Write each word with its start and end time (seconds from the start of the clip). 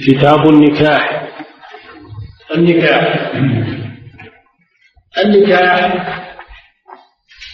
كتاب 0.00 0.48
النكاح. 0.48 1.28
النكاح. 2.54 3.32
النكاح 5.24 5.92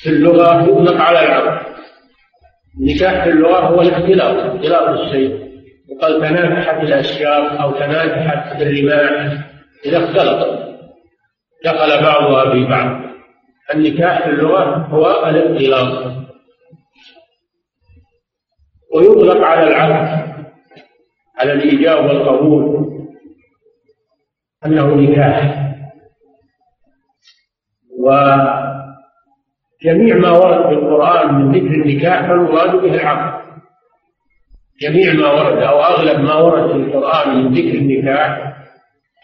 في 0.03 0.09
اللغة 0.09 0.63
يطلق 0.63 1.01
على 1.01 1.23
العقد 1.23 1.67
النكاح 2.81 3.25
في 3.25 3.31
اللغة 3.31 3.61
هو 3.61 3.83
الاختلاط 3.83 4.37
اختلاط 4.37 4.89
الشيء 4.89 5.49
وقال 5.91 6.21
تناكحت 6.21 6.83
الأشياء 6.83 7.63
أو 7.63 7.73
تناكحت 7.73 8.63
الرماح 8.63 9.45
إذا 9.87 9.99
اختلطت 9.99 10.69
دخل 11.65 12.03
بعضها 12.03 12.53
في 12.53 12.65
بعض. 12.65 13.01
النكاح 13.75 14.23
في 14.23 14.31
اللغة 14.31 14.77
هو 14.77 15.27
الاختلاط. 15.29 16.13
ويطلق 18.95 19.47
على 19.47 19.69
العقد 19.69 20.28
على 21.39 21.53
الإيجاب 21.53 22.05
والقبول. 22.05 22.89
أنه 24.67 24.95
نكاح. 24.95 25.69
وجميع 27.99 28.57
ما 30.17 30.31
ورد 30.31 30.69
في 30.69 30.75
القرآن 30.75 31.35
من 31.35 31.53
ذكر 31.53 31.75
النكاح 31.75 32.21
فالمراد 32.29 32.77
به 32.77 32.95
العقد 32.95 33.39
جميع 34.81 35.13
ما 35.13 35.33
ورد 35.33 35.63
أو 35.63 35.81
أغلب 35.81 36.21
ما 36.21 36.35
ورد 36.35 36.71
في 36.73 36.77
القرآن 36.77 37.37
من 37.37 37.53
ذكر 37.55 37.79
النكاح 37.79 38.57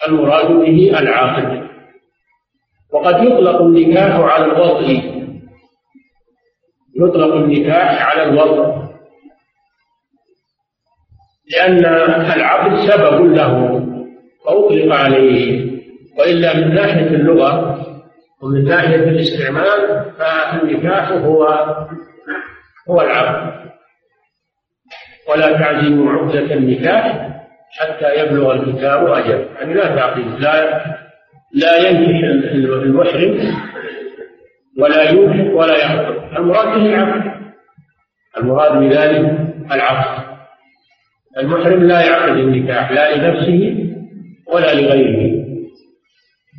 المراد 0.08 0.46
به 0.52 0.98
العاقد 0.98 1.68
وقد 2.92 3.22
يطلق 3.24 3.62
النكاح 3.62 4.20
على 4.20 4.44
الوضع 4.44 4.80
يطلق 6.96 7.34
النكاح 7.34 8.06
على 8.10 8.22
الوضع 8.22 8.83
لأن 11.52 11.84
العقد 12.36 12.76
سبب 12.76 13.34
له 13.34 13.80
فأطلق 14.46 14.94
عليه. 14.94 15.74
وإلا 16.18 16.56
من 16.56 16.74
ناحية 16.74 17.06
اللغة 17.06 17.80
ومن 18.42 18.64
ناحية 18.64 18.96
الاستعمال 18.96 20.04
فالنكاح 20.18 21.10
هو 21.10 21.44
هو 22.90 23.00
العقد 23.00 23.64
ولا 25.30 25.52
تعزموا 25.58 26.12
عقدة 26.12 26.54
النكاح 26.54 27.30
حتى 27.70 28.20
يبلغ 28.20 28.52
الكتاب 28.52 29.06
أجل. 29.06 29.46
يعني 29.54 29.74
لا 29.74 29.96
تعقد 29.96 30.40
لا 30.40 30.84
لا 31.52 31.76
ينكح 31.88 32.24
المحرم 32.62 33.54
ولا 34.78 35.10
ينكح 35.10 35.54
ولا 35.54 35.78
يعقد. 35.78 36.36
المراد 36.36 36.66
به 36.66 36.86
العقد 36.86 37.32
المراد 38.38 38.72
بذلك 38.78 39.38
العقد. 39.72 40.33
المحرم 41.38 41.84
لا 41.84 42.00
يعقد 42.00 42.36
النكاح 42.36 42.90
لا 42.90 43.16
لنفسه 43.16 43.90
ولا 44.52 44.74
لغيره. 44.74 45.44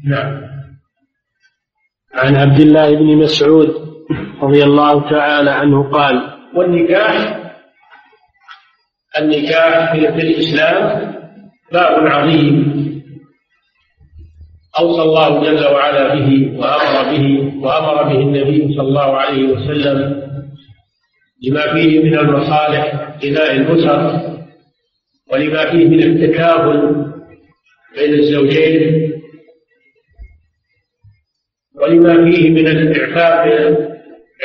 نعم. 0.08 0.42
عن 2.14 2.36
عبد 2.36 2.60
الله 2.60 2.96
بن 2.96 3.18
مسعود 3.18 3.68
رضي 4.42 4.64
الله 4.64 5.10
تعالى 5.10 5.52
عنه 5.52 5.92
قال 5.92 6.22
والنكاح 6.56 7.40
النكاح 9.20 9.94
في 9.94 10.22
الإسلام 10.22 11.16
باب 11.72 12.08
عظيم. 12.08 12.76
أوصى 14.80 15.02
الله 15.02 15.44
جل 15.44 15.66
وعلا 15.66 16.16
به 16.16 16.58
وأمر 16.58 17.12
به 17.12 17.54
وأمر 17.64 18.04
به 18.04 18.20
النبي 18.20 18.74
صلى 18.74 18.88
الله 18.88 19.18
عليه 19.18 19.44
وسلم 19.48 20.26
لما 21.44 21.74
فيه 21.74 22.04
من 22.04 22.18
المصالح 22.18 23.16
بناء 23.24 23.56
الأسر 23.56 24.35
ولما 25.32 25.72
فيه 25.72 25.86
من 25.88 26.04
التكافل 26.04 27.06
بين 27.98 28.14
الزوجين 28.14 29.12
ولما 31.76 32.32
فيه 32.32 32.50
من 32.50 32.68
الإعفاف 32.68 33.48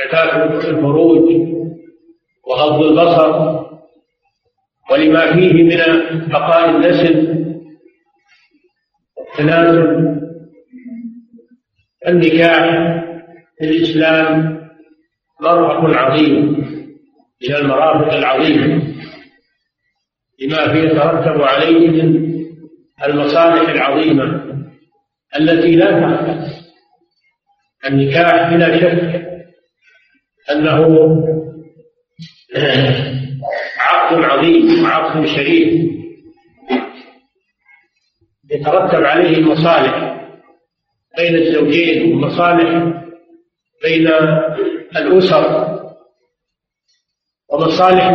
إعفاف 0.05 0.65
الفروج 0.69 1.31
وغض 2.47 2.83
البصر 2.83 3.61
ولما 4.91 5.33
فيه 5.33 5.53
من 5.53 5.69
بقاء 6.29 6.71
النسل 6.71 7.45
والتناسل 9.17 10.11
النكاح 12.09 12.65
في 13.59 13.65
الإسلام 13.65 14.61
مرفق 15.41 15.99
عظيم 15.99 16.57
من 17.49 17.55
المرافق 17.55 18.13
العظيمة. 18.15 18.83
لما 20.41 20.73
فيه 20.73 20.79
يترتب 20.81 21.43
عليه 21.43 21.89
من 21.89 22.31
المصالح 23.05 23.69
العظيمة 23.69 24.45
التي 25.37 25.77
لا 25.77 25.91
تخفى 25.91 26.61
النكاح 27.87 28.55
بلا 28.55 28.81
شك 28.81 29.27
أنه 30.51 30.87
عقد 33.79 34.25
عظيم 34.25 34.85
وعقد 34.85 35.27
شريف 35.27 35.91
يترتب 38.51 39.05
عليه 39.05 39.37
المصالح 39.37 40.21
بين 41.19 41.35
الزوجين 41.37 42.13
ومصالح 42.15 42.95
بين 43.83 44.07
الأسر 44.97 45.71
ومصالح 47.53 48.11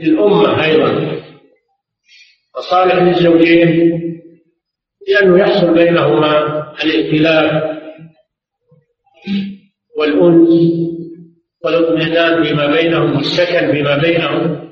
للأمة 0.00 0.64
أيضا. 0.64 1.21
مصالح 2.58 2.94
للزوجين 2.94 3.92
لأنه 5.08 5.38
يحصل 5.38 5.74
بينهما 5.74 6.62
الائتلاف 6.84 7.62
والأنس 9.98 10.48
والاطمئنان 11.64 12.44
فيما 12.44 12.66
بينهم 12.66 13.16
والسكن 13.16 13.72
فيما 13.72 13.96
بينهم 13.98 14.68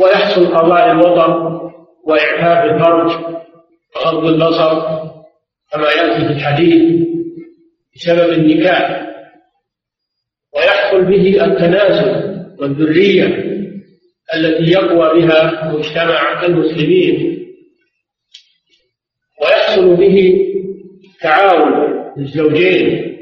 ويحصل 0.00 0.46
قضاء 0.46 0.90
الوطن 0.90 1.60
وإعفاف 2.06 2.64
الفرج 2.72 3.24
وغض 3.96 4.24
البصر 4.26 4.80
كما 5.72 5.88
يأتي 5.90 6.26
في 6.26 6.32
الحديث 6.32 7.04
بسبب 7.96 8.32
النكاح 8.32 9.06
ويحصل 10.56 11.04
به 11.04 11.44
التناسل 11.44 12.34
والذرية 12.58 13.53
التي 14.36 14.70
يقوى 14.70 15.20
بها 15.20 15.72
مجتمع 15.74 16.44
المسلمين 16.44 17.46
ويحصل 19.42 19.96
به 19.96 20.46
تعاون 21.20 21.72
الزوجين 22.18 23.14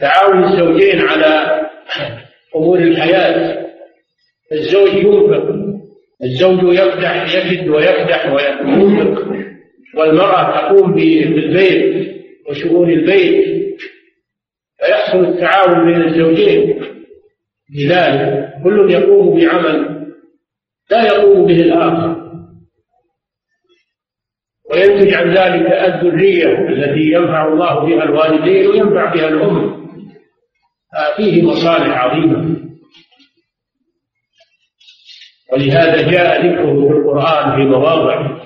تعاون 0.00 0.44
الزوجين 0.44 1.00
على 1.00 1.60
أمور 2.56 2.78
الحياة. 2.78 3.66
الزوج 4.52 4.94
ينفق 4.94 5.54
الزوج 6.24 6.74
يفتح 6.74 7.34
يجد 7.34 7.68
ويفتح 7.68 8.32
وينفق 8.32 9.26
والمرأة 9.96 10.60
تقوم 10.60 10.94
بالبيت 10.94 12.10
وشؤون 12.48 12.90
البيت. 12.90 13.60
فيحصل 14.78 15.24
التعاون 15.24 15.92
بين 15.92 16.02
الزوجين. 16.02 16.80
لذلك 17.74 18.52
كل 18.64 18.90
يقوم 18.90 19.36
بعمل 19.36 20.06
لا 20.90 21.06
يقوم 21.06 21.46
به 21.46 21.60
الآخر. 21.60 22.30
وينتج 24.70 25.14
عن 25.14 25.30
ذلك 25.30 25.72
الذرية 25.72 26.68
التي 26.68 27.00
ينفع 27.00 27.48
الله 27.48 27.86
بها 27.86 28.04
الوالدين 28.04 28.66
وينفع 28.66 29.14
بها 29.14 29.28
الأم. 29.28 29.80
فيه 31.16 31.42
مصالح 31.42 32.04
عظيمة. 32.04 32.56
ولهذا 35.52 36.10
جاء 36.10 36.46
ذكره 36.46 36.88
في 36.88 36.94
القرآن 36.94 37.56
في 37.56 37.64
مواضع 37.70 38.38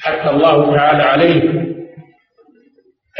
حتى 0.00 0.30
الله 0.30 0.76
تعالى 0.76 1.02
عليه. 1.02 1.64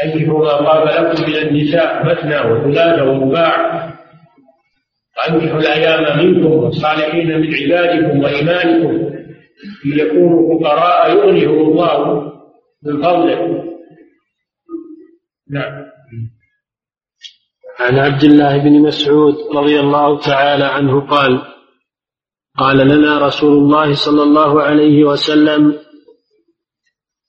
أنكحوا 0.03 0.39
ما 0.39 0.57
طاب 0.57 0.87
لكم 0.87 1.23
من 1.31 1.35
النساء 1.35 2.05
مثنى 2.05 2.39
وثلاث 2.51 3.01
ورباع 3.01 3.94
وأنكحوا 5.17 5.59
الأيام 5.59 6.25
منكم 6.25 6.51
والصالحين 6.51 7.27
من 7.27 7.55
عبادكم 7.55 8.23
وإيمانكم 8.23 9.15
إن 9.85 9.99
يكونوا 9.99 10.59
فقراء 10.59 11.11
يغنيهم 11.11 11.71
الله 11.71 12.31
من 12.83 13.01
فضله. 13.03 13.63
نعم. 15.49 15.85
عن 17.79 17.99
عبد 17.99 18.23
الله 18.23 18.57
بن 18.57 18.81
مسعود 18.81 19.35
رضي 19.55 19.79
الله 19.79 20.19
تعالى 20.19 20.63
عنه 20.63 21.07
قال 21.07 21.41
قال 22.57 22.77
لنا 22.77 23.27
رسول 23.27 23.57
الله 23.57 23.93
صلى 23.93 24.23
الله 24.23 24.61
عليه 24.61 25.03
وسلم 25.03 25.79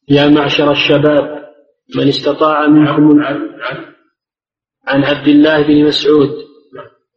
يا 0.08 0.28
معشر 0.28 0.70
الشباب 0.70 1.46
من 1.96 2.08
استطاع 2.08 2.66
منكم 2.66 3.22
عن 4.86 5.04
عبد 5.04 5.28
الله 5.28 5.62
بن 5.62 5.84
مسعود 5.84 6.46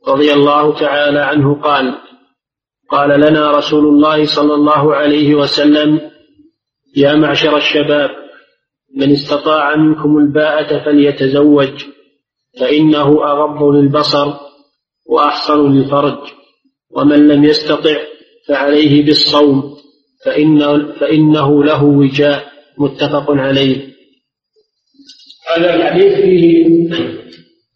رضي 0.07 0.33
الله 0.33 0.79
تعالى 0.79 1.19
عنه 1.19 1.61
قال 1.61 1.95
قال 2.89 3.19
لنا 3.19 3.51
رسول 3.51 3.87
الله 3.87 4.25
صلى 4.25 4.53
الله 4.53 4.95
عليه 4.95 5.35
وسلم 5.35 6.11
يا 6.97 7.15
معشر 7.15 7.57
الشباب 7.57 8.09
من 8.95 9.11
استطاع 9.11 9.75
منكم 9.75 10.17
الباءة 10.17 10.85
فليتزوج 10.85 11.85
فإنه 12.59 13.07
أغض 13.31 13.75
للبصر 13.75 14.33
وأحصن 15.05 15.73
للفرج 15.73 16.17
ومن 16.91 17.27
لم 17.27 17.43
يستطع 17.43 17.97
فعليه 18.47 19.05
بالصوم 19.05 19.77
فإنه, 20.25 20.93
فإنه 20.93 21.63
له 21.63 21.83
وجاء 21.83 22.51
متفق 22.77 23.31
عليه. 23.31 23.89
هذا 25.55 25.75
الحديث 25.75 26.13
فيه 26.13 26.65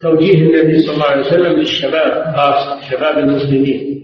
توجيه 0.03 0.33
النبي 0.33 0.79
صلى 0.79 0.93
الله 0.93 1.05
عليه 1.05 1.25
وسلم 1.27 1.59
للشباب 1.59 2.35
خاصة 2.35 2.89
شباب 2.89 3.17
المسلمين. 3.17 4.03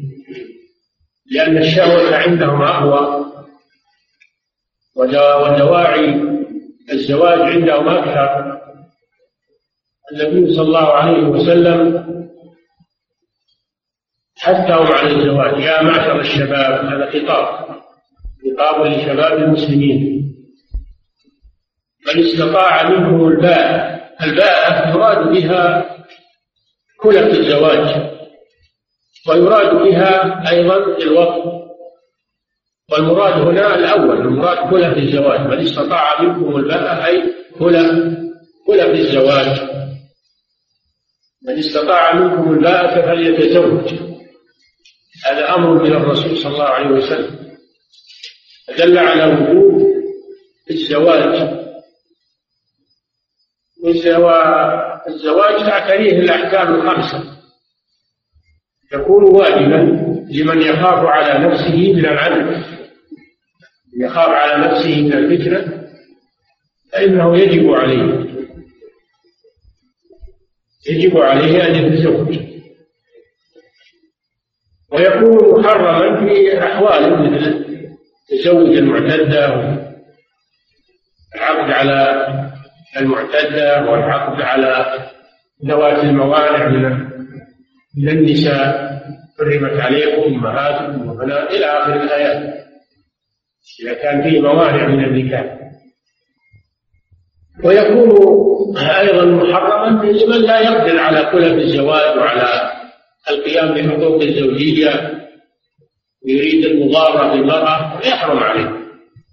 لأن 1.32 1.58
الشهوة 1.58 2.16
عندهم 2.16 2.62
أقوى 2.62 3.26
ودواعي 4.96 6.22
الزواج 6.92 7.40
عندهم 7.40 7.88
أكثر. 7.88 8.60
النبي 10.12 10.54
صلى 10.54 10.66
الله 10.66 10.88
عليه 10.94 11.24
وسلم 11.28 12.10
حثهم 14.38 14.88
على 14.88 15.12
الزواج. 15.16 15.60
يا 15.64 15.84
معشر 15.84 16.20
الشباب 16.20 16.86
هذا 16.86 17.10
خطاب. 17.12 17.70
خطاب 18.44 18.86
لشباب 18.86 19.38
المسلمين. 19.38 20.20
من 22.08 22.24
استطاع 22.24 22.90
منهم 22.90 23.28
الباء 23.28 23.99
الباء 24.24 24.90
يراد 24.90 25.28
بها 25.28 25.96
كلة 27.02 27.28
الزواج 27.28 28.12
ويراد 29.30 29.76
بها 29.76 30.44
أيضا 30.52 30.98
الوقت 30.98 31.60
والمراد 32.92 33.34
هنا 33.34 33.76
الأول 33.76 34.22
المراد 34.22 34.70
كلة 34.70 34.98
الزواج 34.98 35.40
من 35.40 35.60
استطاع 35.60 36.22
منكم 36.22 36.56
الباء 36.56 37.06
أي 37.06 37.24
كلة 37.60 37.90
كلة 38.68 38.92
الزواج. 38.92 39.70
من 41.48 41.58
استطاع 41.58 42.16
منكم 42.16 42.54
الباءة 42.54 43.02
فليتزوج 43.02 43.94
هذا 45.26 45.56
أمر 45.56 45.84
من 45.84 45.92
الرسول 45.92 46.38
صلى 46.38 46.54
الله 46.54 46.64
عليه 46.64 46.90
وسلم. 46.90 47.58
دل 48.78 48.98
على 48.98 49.26
وجوب 49.26 49.88
الزواج. 50.72 51.59
والزواج 53.84 55.66
تعتريه 55.66 56.20
الأحكام 56.20 56.76
الخمسة. 56.76 57.40
يكون 58.94 59.24
واجبا 59.24 60.10
لمن 60.32 60.62
يخاف 60.62 61.06
على 61.06 61.48
نفسه 61.48 61.94
من 61.94 62.06
العدل 62.06 62.64
يخاف 64.02 64.30
على 64.30 64.68
نفسه 64.68 65.02
من 65.02 65.14
الفتنة 65.14 65.90
فإنه 66.94 67.38
يجب 67.38 67.70
عليه. 67.70 68.30
يجب 70.90 71.18
عليه 71.18 71.68
أن 71.68 71.76
يتزوج. 71.76 72.40
ويكون 74.92 75.60
محرما 75.60 76.20
في 76.20 76.64
أحوال 76.64 77.34
مثل 77.34 77.66
تزوج 78.30 78.78
المعتدة 78.78 79.50
والعقد 81.34 81.72
على 81.72 82.49
المعتدة 82.98 83.92
والعقد 83.92 84.42
على 84.42 84.86
ذوات 85.66 86.04
الموانع 86.04 86.68
من 87.98 88.10
النساء. 88.10 88.90
حرمت 89.40 89.80
عليكم 89.80 90.22
أمهاتكم 90.22 91.10
وبنات 91.10 91.52
إلى 91.52 91.66
آخر 91.66 91.94
الآيات. 92.04 92.66
إذا 93.84 93.94
كان 93.94 94.24
فيه 94.24 94.42
موانع 94.42 94.88
من 94.88 95.04
النكاح. 95.06 95.60
ويكون 97.64 98.78
أيضا 98.78 99.26
محرما 99.26 100.04
لمن 100.04 100.42
لا 100.42 100.60
يقدر 100.60 101.00
على 101.00 101.30
كلف 101.32 101.54
الزواج 101.54 102.18
وعلى 102.18 102.72
القيام 103.30 103.74
بحقوق 103.74 104.22
الزوجية. 104.22 105.20
ويريد 106.26 106.66
المضارة 106.66 107.36
بالمرأة 107.36 108.00
يحرم 108.08 108.38
عليه. 108.38 108.79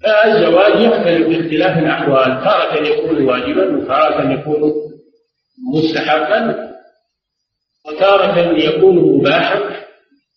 الزواج 0.07 0.81
يختلف 0.81 1.29
باختلاف 1.29 1.79
الأحوال. 1.79 2.45
تارة 2.45 2.89
يكون 2.89 3.25
واجبا 3.25 3.77
وتارة 3.77 4.33
يكون 4.33 4.73
مستحبا. 5.75 6.71
وتارة 7.87 8.39
يكون 8.39 8.97
مباحا. 8.97 9.61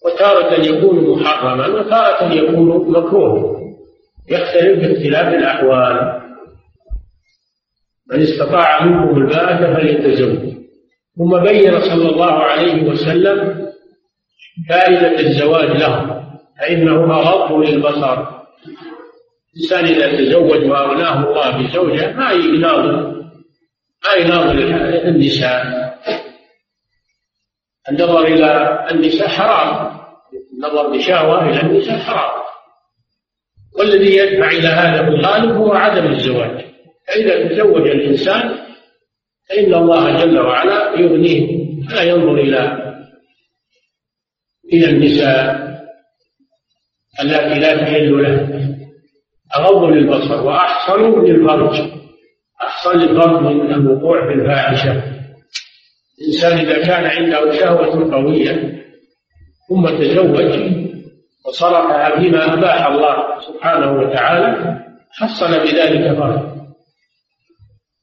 وتارة 0.06 0.54
يكون 0.54 1.20
محرما. 1.20 1.68
وتارة 1.68 2.34
يكون 2.34 2.92
مكروها 2.92 3.60
يختلف 4.30 4.80
باختلاف 4.80 5.34
الأحوال. 5.34 6.22
من 8.12 8.22
استطاع 8.22 8.86
منكم 8.86 9.22
الباءة 9.22 9.74
فليتزوج. 9.74 10.50
ثم 11.18 11.40
بين 11.44 11.82
صلى 11.82 12.10
الله 12.10 12.34
عليه 12.34 12.84
وسلم 12.84 13.70
فائدة 14.70 15.20
الزواج 15.20 15.70
له. 15.70 16.24
فإنه 16.60 17.20
أغض 17.20 17.52
للبصر. 17.52 18.40
الإنسان 19.56 19.86
إذا 19.86 20.18
تزوج 20.18 20.64
وأغناه 20.66 21.30
الله 21.30 21.58
بزوجة 21.58 22.12
ما 22.12 22.32
يناظر 22.32 23.20
ما 24.06 24.14
يناظر 24.18 24.52
النساء. 25.08 25.90
النظر 27.92 28.26
إلى 28.26 28.80
النساء 28.92 29.28
حرام. 29.28 30.00
النظر 30.54 30.98
بشهوة 30.98 31.50
إلى 31.50 31.62
النساء 31.62 31.98
حرام. 31.98 32.44
والذي 33.80 34.16
يدفع 34.16 34.50
إلى 34.50 34.68
هذا 34.68 35.02
بالغالب 35.02 35.52
هو 35.52 35.74
عدم 35.74 36.08
الزواج. 36.08 36.66
فإذا 37.08 37.48
تزوج 37.48 37.88
الإنسان 37.88 38.58
فإن 39.50 39.74
الله 39.74 40.26
جل 40.26 40.40
وعلا 40.40 41.00
يغنيه 41.00 41.70
لا 41.90 42.02
ينظر 42.02 42.34
إلى 42.34 42.90
إلى 44.74 44.90
النساء 44.90 45.70
التي 47.24 47.60
لا 47.60 47.78
تحل 47.78 48.24
له. 48.24 48.70
أغض 49.56 49.84
للبصر 49.84 50.46
وأحصن 50.46 51.26
للفرج 51.26 51.82
أحصن 52.62 53.00
للفرج 53.00 53.42
من 53.42 53.74
الوقوع 53.74 54.28
في 54.28 54.34
الفاحشة 54.34 55.04
الإنسان 56.22 56.58
إذا 56.58 56.86
كان 56.86 57.06
عنده 57.06 57.52
شهوة 57.52 58.14
قوية 58.16 58.84
ثم 59.70 59.86
تزوج 59.86 60.80
وصرفها 61.46 62.20
فيما 62.20 62.54
أباح 62.54 62.86
الله 62.88 63.40
سبحانه 63.40 63.92
وتعالى 63.92 64.80
حصل 65.12 65.60
بذلك 65.60 66.18
فرج 66.18 66.50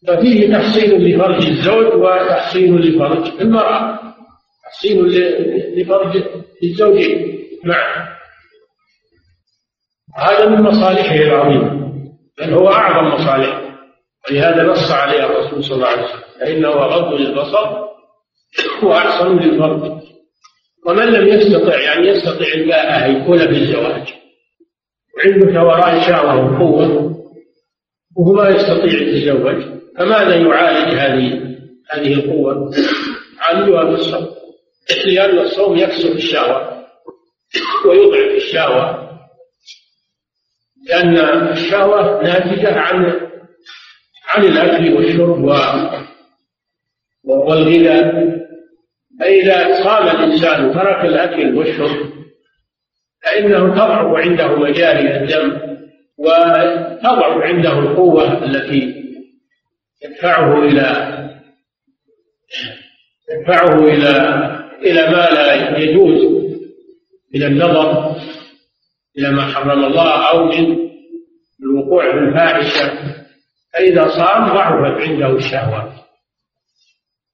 ففيه 0.06 0.52
تحصين 0.52 0.90
لفرج 0.90 1.46
الزوج 1.46 1.86
وتحصين 1.94 2.76
لفرج 2.76 3.40
المرأة. 3.40 3.98
تحصين 4.64 5.06
لفرج 5.76 6.22
الزوجين. 6.62 7.38
معا 7.64 8.15
هذا 10.16 10.46
من 10.48 10.62
مصالحه 10.62 11.14
العظيمة 11.14 11.70
بل 12.38 12.54
هو 12.54 12.68
أعظم 12.68 13.14
مصالحه 13.14 13.62
ولهذا 14.30 14.62
نص 14.62 14.90
عليه 14.92 15.24
الرسول 15.26 15.64
صلى 15.64 15.74
الله 15.76 15.88
عليه 15.88 16.02
وسلم 16.02 16.20
فإنه 16.40 16.68
أغض 16.68 17.14
للبصر 17.14 17.86
وأحسن 18.82 19.36
للفرج. 19.36 20.02
ومن 20.86 21.04
لم 21.04 21.28
يستطع 21.28 21.80
يعني 21.80 22.08
يستطيع 22.08 22.54
الباءة 22.54 23.06
يكون 23.06 23.38
في 23.38 23.50
الزواج 23.50 24.14
وعنده 25.16 25.52
ثوران 25.52 26.00
شهوة 26.00 26.34
وقوة 26.44 27.16
وهو 28.16 28.32
ما 28.32 28.48
يستطيع 28.48 29.00
يتزوج 29.02 29.62
فماذا 29.98 30.34
يعالج 30.36 30.94
هذه 30.94 31.56
هذه 31.90 32.14
القوة؟ 32.14 32.70
عالجها 33.40 33.84
بالصوم 33.84 34.26
لأن 35.06 35.38
الصوم 35.38 35.76
يكسر 35.76 36.12
الشهوة 36.12 36.84
ويضعف 37.86 38.36
الشهوة. 38.36 39.05
لأن 40.88 41.16
الشهوة 41.52 42.22
ناتجة 42.22 42.80
عن 42.80 43.04
عن 44.34 44.44
الأكل 44.44 44.94
والشرب 44.94 45.44
والغذاء. 47.24 48.36
فإذا 49.20 49.84
صام 49.84 50.08
الإنسان 50.08 50.64
وترك 50.64 51.04
الأكل 51.04 51.58
والشرب 51.58 52.12
فإنه 53.22 53.74
تضعف 53.74 54.14
عنده 54.16 54.56
مجاري 54.56 55.16
الدم 55.16 55.58
وتضعف 56.18 57.42
عنده 57.42 57.78
القوة 57.78 58.44
التي 58.44 59.04
تدفعه 60.02 60.64
إلى 60.64 61.16
تدفعه 63.28 63.78
إلى 63.84 64.10
إلى 64.82 65.10
ما 65.10 65.30
لا 65.30 65.78
يجوز 65.78 66.46
من 67.34 67.42
النظر. 67.42 68.16
إلى 69.18 69.30
ما 69.30 69.42
حرم 69.46 69.84
الله 69.84 70.30
أو 70.30 70.44
من 70.44 70.76
الوقوع 71.62 72.12
في 72.12 72.18
الفاحشة. 72.18 72.92
فإذا 73.74 74.08
صام 74.08 74.46
ضعفت 74.46 75.00
عنده 75.08 75.36
الشهوات 75.36 75.92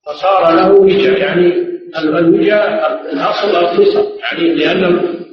فصار 0.05 0.55
له 0.55 0.71
وجاء 0.71 1.17
يعني 1.19 1.63
الوجاء 1.97 2.91
الأصل 3.13 3.55
الخصم 3.55 4.03
يعني 4.21 4.55
لأن 4.55 4.81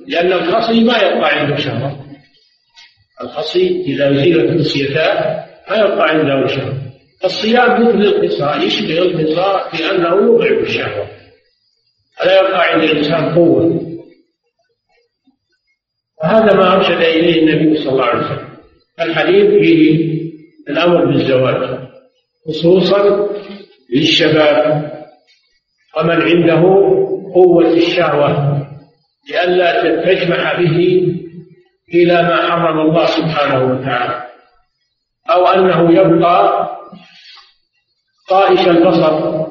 لأن 0.06 0.32
الخصم 0.32 0.86
ما 0.86 0.98
يبقى 0.98 1.38
عنده 1.38 1.56
شهوة. 1.56 2.00
الخصي 3.22 3.82
إذا 3.86 4.10
أزيلت 4.10 4.60
خصيتاه 4.60 5.44
ما 5.70 5.76
يبقى 5.76 6.08
عنده 6.08 6.46
شهوة. 6.46 6.74
الصيام 7.24 7.82
مثل 7.82 7.98
القصاء 7.98 8.66
يشبه 8.66 8.98
القصاء 8.98 9.70
في 9.76 9.90
أنه 9.90 10.16
يضعف 10.16 10.62
الشهوة. 10.66 11.06
فلا 12.16 12.40
يبقى 12.40 12.72
عند 12.72 12.82
الإنسان 12.82 13.34
قوة. 13.34 13.89
وهذا 16.22 16.54
ما 16.54 16.74
أرشد 16.74 17.00
إليه 17.02 17.42
النبي 17.42 17.76
صلى 17.76 17.92
الله 17.92 18.04
عليه 18.04 18.24
وسلم. 18.24 18.48
الحديث 19.00 19.46
فيه 19.50 20.20
الأمر 20.68 21.04
بالزواج 21.04 21.78
خصوصا 22.48 23.28
للشباب. 23.94 24.90
ومن 25.98 26.22
عنده 26.22 26.62
قوة 27.34 27.72
الشهوة 27.72 28.60
لئلا 29.30 30.02
تجمع 30.04 30.52
به 30.52 31.06
إلى 31.94 32.22
ما 32.22 32.50
حرم 32.50 32.80
الله 32.80 33.06
سبحانه 33.06 33.72
وتعالى. 33.72 34.22
أو 35.30 35.46
أنه 35.46 36.00
يبقى 36.00 36.68
طائش 38.28 38.68
البصر 38.68 39.44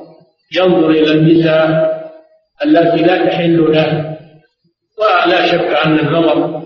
ينظر 0.56 0.90
إلى 0.90 1.12
النساء 1.12 1.90
التي 2.66 3.04
لا 3.06 3.26
تحل 3.26 3.72
له. 3.72 4.19
ولا 5.00 5.46
شك 5.46 5.86
أن 5.86 6.00
النظر 6.00 6.62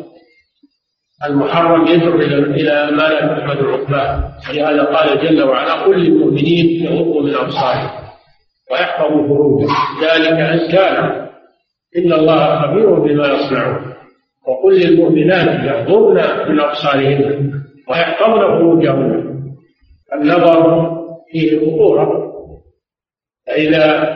المحرم 1.26 1.88
يدعو 1.88 2.16
إلى 2.20 2.92
ما 2.92 3.04
لا 3.04 3.28
تحمد 3.28 3.58
عقباه 3.58 4.32
ولهذا 4.50 4.84
قال 4.84 5.28
جل 5.28 5.44
وعلا 5.44 5.74
قل 5.74 6.00
للمؤمنين 6.00 6.86
يغضوا 6.86 7.22
من 7.22 7.36
أبصارهم 7.36 7.90
ويحفظوا 8.72 9.28
فروجهم. 9.28 9.76
ذلك 10.02 10.40
أزكى 10.40 10.88
إن 11.98 12.14
الله 12.14 12.62
خبير 12.62 12.94
بما 12.94 13.28
يصنعون. 13.28 13.94
وقل 14.48 14.74
للمؤمنات 14.80 15.64
يغضبن 15.66 16.22
من 16.50 16.60
أبصارهن 16.60 17.52
ويحفظن 17.90 18.40
فروجهن 18.40 19.34
النظر 20.14 20.92
فيه 21.32 21.60
خطورة 21.60 22.34
فإذا 23.48 24.14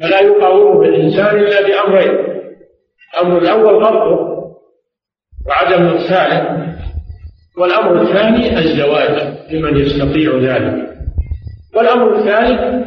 فلا 0.00 0.20
يقاومه 0.20 0.82
الإنسان 0.82 1.36
إلا 1.36 1.66
بأمرين. 1.66 2.37
الأمر 3.18 3.38
الأول 3.38 3.84
غضه 3.84 4.38
وعدم 5.46 5.86
إرساله 5.86 6.68
والأمر 7.58 8.02
الثاني 8.02 8.58
الزواج 8.58 9.34
لمن 9.50 9.76
يستطيع 9.76 10.38
ذلك. 10.38 10.88
والأمر 11.76 12.16
الثالث 12.18 12.86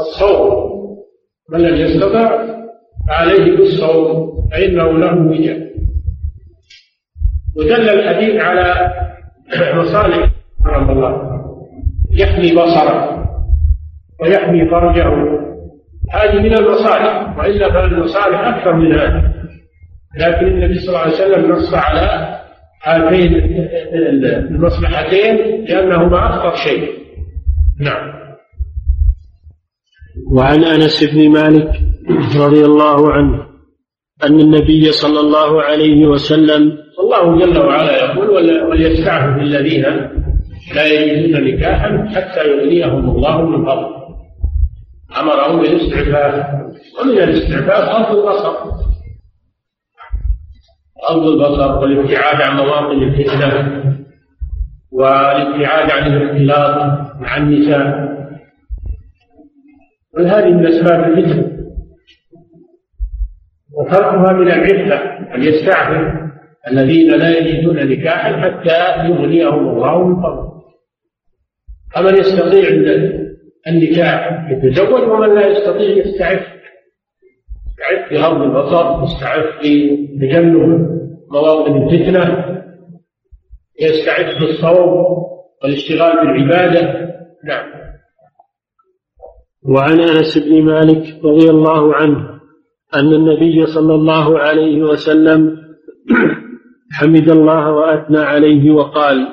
الصوم 0.00 0.76
من 1.52 1.60
لم 1.60 1.76
يستطع 1.76 2.46
فعليه 3.08 3.56
بالصوم 3.56 4.32
فإنه 4.52 4.98
له 4.98 5.14
وجاء 5.14 5.66
ودل 7.56 7.88
الحديث 7.88 8.42
على 8.42 8.92
مصالح 9.74 10.30
رحمه 10.66 10.92
الله. 10.92 11.42
يحمي 12.10 12.52
بصره 12.52 13.26
ويحمي 14.20 14.70
فرجه. 14.70 15.36
هذه 16.10 16.38
من 16.38 16.52
المصالح 16.58 17.38
وإلا 17.38 17.72
فالمصالح 17.72 18.40
أكثر 18.40 18.72
من 18.72 18.92
هذا 18.92 19.25
لكن 20.18 20.46
النبي 20.46 20.78
صلى 20.78 20.88
الله 20.88 20.98
عليه 20.98 21.12
وسلم 21.12 21.52
نص 21.52 21.74
على 21.74 22.36
هاتين 22.84 23.34
المصلحتين 24.50 25.64
لأنهما 25.64 26.26
أخطر 26.26 26.56
شيء. 26.56 26.90
نعم. 27.80 28.16
وعن 30.32 30.64
أنس 30.64 31.04
بن 31.04 31.30
مالك 31.30 31.80
رضي 32.36 32.64
الله 32.64 33.12
عنه 33.12 33.46
أن 34.24 34.40
النبي 34.40 34.92
صلى 34.92 35.20
الله 35.20 35.62
عليه 35.62 36.06
وسلم 36.06 36.78
الله 37.00 37.38
جل 37.38 37.58
وعلا 37.58 38.04
يقول 38.04 38.28
وليستعفف 38.62 39.42
الذين 39.42 39.82
لا 40.74 40.86
يجدون 40.86 41.44
نكاحا 41.44 42.08
حتى 42.14 42.48
يغنيهم 42.48 43.10
الله 43.10 43.42
من 43.42 43.64
فضله. 43.64 43.96
أمرهم 45.20 45.60
بالاستعفاف. 45.60 46.46
ومن 47.00 47.18
الاستعفاف 47.18 47.88
غض 47.88 48.16
البصر. 48.16 48.85
غض 51.10 51.26
البصر 51.26 51.78
والابتعاد 51.78 52.42
عن 52.42 52.56
مواطن 52.56 53.02
الفتنة 53.02 53.82
والابتعاد 54.92 55.90
عن 55.90 56.12
الاختلاط 56.12 56.76
مع 57.20 57.36
النساء. 57.36 58.16
وهذه 60.14 60.50
من 60.50 60.66
أسباب 60.66 61.04
الفتن. 61.04 61.56
وتركها 63.72 64.32
من 64.32 64.46
العفه 64.46 64.94
أن 65.34 65.42
يستعفف 65.42 66.26
الذين 66.70 67.10
لا 67.10 67.38
يجدون 67.38 67.76
نكاحا 67.76 68.36
حتى 68.36 69.08
يغنيهم 69.08 69.68
الله 69.68 70.06
من 70.06 70.22
فضله. 70.22 70.56
فمن 71.94 72.14
يستطيع 72.16 72.68
النكاح 73.66 74.50
يتزوج 74.50 75.08
ومن 75.08 75.34
لا 75.34 75.46
يستطيع 75.46 76.06
يستعف. 76.06 76.56
يستعف 77.76 78.12
بغض 78.12 78.42
البصر 78.42 79.04
يستعف 79.04 79.44
بتجنب 79.60 80.88
مواطن 81.30 81.82
الفتنة 81.82 82.56
يستعف 83.80 84.40
بالصوم 84.40 85.06
والاشتغال 85.62 86.16
بالعبادة. 86.16 87.06
نعم. 87.44 87.66
وعن 89.62 90.00
أنس 90.00 90.38
بن 90.38 90.62
مالك 90.62 91.24
رضي 91.24 91.50
الله 91.50 91.94
عنه 91.94 92.36
أن 92.94 93.12
النبي 93.12 93.66
صلى 93.66 93.94
الله 93.94 94.38
عليه 94.38 94.82
وسلم 94.82 95.56
حمد 96.98 97.30
الله 97.30 97.72
وأثنى 97.72 98.18
عليه 98.18 98.70
وقال 98.70 99.28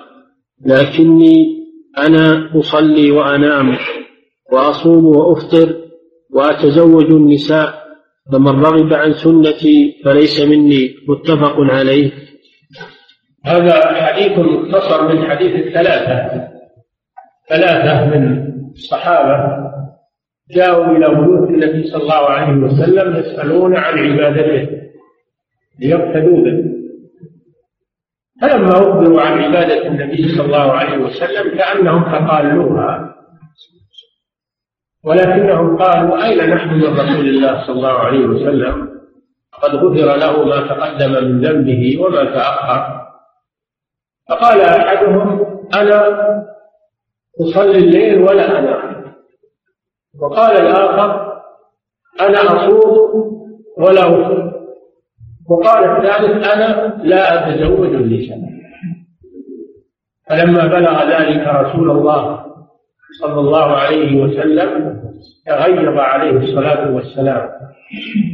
لكني 0.66 1.64
أنا 1.98 2.50
أصلي 2.60 3.12
وانام 3.12 3.78
وأصوم 4.52 5.06
وأفطر 5.06 5.76
وأتزوج 6.32 7.06
النساء 7.06 7.83
فمن 8.32 8.66
رغب 8.66 8.94
عن 8.94 9.14
سنتي 9.14 10.02
فليس 10.06 10.42
مني 10.42 10.96
متفق 11.08 11.56
عليه. 11.60 12.12
هذا 13.46 13.94
حديث 13.96 14.40
مختصر 14.40 15.08
من 15.08 15.30
حديث 15.30 15.68
الثلاثة. 15.68 16.48
ثلاثة 17.50 18.06
من 18.06 18.54
الصحابة 18.72 19.64
جاءوا 20.52 20.98
إلى 20.98 21.10
بيوت 21.10 21.50
النبي 21.50 21.84
صلى 21.84 22.02
الله 22.02 22.30
عليه 22.30 22.58
وسلم 22.58 23.16
يسألون 23.16 23.76
عن 23.76 24.00
عبادته 24.00 24.70
ليقتدوا 25.80 26.44
به. 26.44 26.74
فلما 28.42 28.72
أخبروا 28.72 29.22
عن 29.22 29.44
عبادة 29.44 29.88
النبي 29.88 30.28
صلى 30.28 30.46
الله 30.46 30.72
عليه 30.72 30.98
وسلم 30.98 31.58
كأنهم 31.58 32.04
تقالوها 32.04 33.13
ولكنهم 35.06 35.78
قالوا 35.78 36.26
أين 36.26 36.50
نحن 36.50 36.70
من 36.70 36.84
رسول 36.84 37.28
الله 37.28 37.68
صلى 37.68 37.76
الله 37.76 38.00
عليه 38.00 38.26
وسلم؟ 38.26 38.90
قد 39.62 39.76
غفر 39.76 40.18
له 40.18 40.46
ما 40.46 40.68
تقدم 40.68 41.12
من 41.12 41.42
ذنبه 41.42 41.98
وما 42.02 42.24
تأخر. 42.24 43.02
فقال 44.30 44.62
أحدهم 44.62 45.46
أنا 45.76 46.00
أصلي 47.42 47.78
الليل 47.78 48.22
ولا 48.22 48.60
أنام. 48.60 49.14
وقال 50.20 50.58
الآخر 50.58 51.34
أنا 52.22 52.38
أصوم 52.38 53.34
ولا 53.78 54.02
أفطر. 54.02 54.54
وقال 55.50 55.84
الثالث 55.84 56.48
أنا 56.54 56.98
لا 57.04 57.50
أتزوج 57.50 57.94
النساء 57.94 58.38
فلما 60.30 60.68
بلغ 60.68 61.04
ذلك 61.10 61.48
رسول 61.48 61.92
الله 61.92 62.43
صلى 63.22 63.40
الله 63.40 63.66
عليه 63.66 64.22
وسلم 64.22 65.02
تغيظ 65.46 65.98
عليه 65.98 66.32
الصلاة 66.32 66.92
والسلام. 66.96 67.50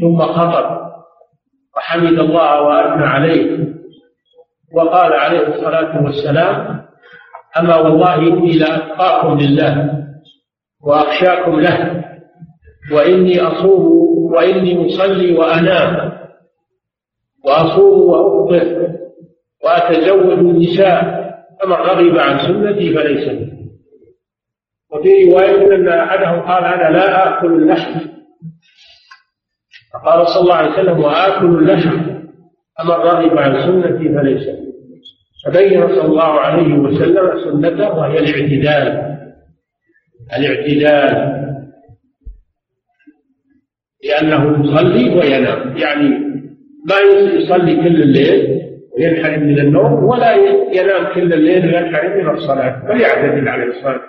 ثم 0.02 0.18
خطب 0.20 0.80
وحمد 1.78 2.20
الله 2.20 2.62
وأثنى 2.62 3.06
عليه 3.06 3.68
وقال 4.74 5.14
عليه 5.14 5.48
الصلاة 5.48 6.04
والسلام 6.04 6.86
أما 7.60 7.76
والله 7.76 8.16
إني 8.16 8.52
لأتقاكم 8.58 9.38
لله 9.40 10.04
وأخشاكم 10.84 11.60
له 11.60 12.04
وإني 12.94 13.42
أصوم 13.42 14.00
وإني 14.34 14.86
أصلي 14.88 15.38
وأنام 15.38 16.12
وأصوم 17.46 18.10
وأفطر 18.10 18.90
وأتزوج 19.66 20.40
النساء 20.40 21.20
فمن 21.62 21.74
رغب 21.74 22.18
عن 22.18 22.40
سنتي 22.40 22.94
فليس 22.96 23.28
مني. 23.28 23.59
وفي 24.92 25.24
رواية 25.24 25.76
أن 25.76 25.88
أحدهم 25.88 26.40
قال 26.40 26.64
أنا 26.64 26.98
لا 26.98 27.40
آكل 27.40 27.54
اللحم. 27.54 28.00
فقال 29.94 30.28
صلى 30.28 30.42
الله 30.42 30.56
عليه 30.56 30.72
وسلم 30.72 31.00
وآكل 31.00 31.46
اللحم. 31.46 31.98
فمن 32.80 32.92
رغب 32.92 33.38
عن 33.38 33.62
سنتي 33.62 34.10
فليس. 34.10 34.48
فبين 35.46 35.88
صلى 35.88 36.06
الله 36.06 36.40
عليه 36.40 36.74
وسلم 36.74 37.44
سنته 37.44 37.98
وهي 37.98 38.20
الاعتدال. 38.20 39.18
الاعتدال. 40.38 41.40
لأنه 44.04 44.66
يصلي 44.66 45.20
وينام. 45.20 45.78
يعني 45.78 46.10
ما 46.90 47.00
يصلي 47.34 47.76
كل 47.76 48.02
الليل 48.02 48.60
وينحرم 48.98 49.44
من 49.44 49.60
النوم 49.60 50.04
ولا 50.04 50.36
ينام 50.74 51.14
كل 51.14 51.34
الليل 51.34 51.66
وينحرم 51.66 52.18
من 52.18 52.30
الصلاة. 52.30 52.88
بل 52.88 53.02
يعتدل 53.02 53.48
عليه 53.48 53.66
الصلاة 53.66 54.09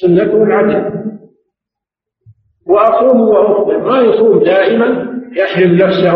سنته 0.00 0.42
العدل. 0.42 1.04
وأصوم 2.66 3.20
وأفطر. 3.20 3.78
ما 3.78 4.00
يصوم 4.00 4.44
دائما 4.44 5.14
يحرم 5.36 5.72
نفسه 5.72 6.14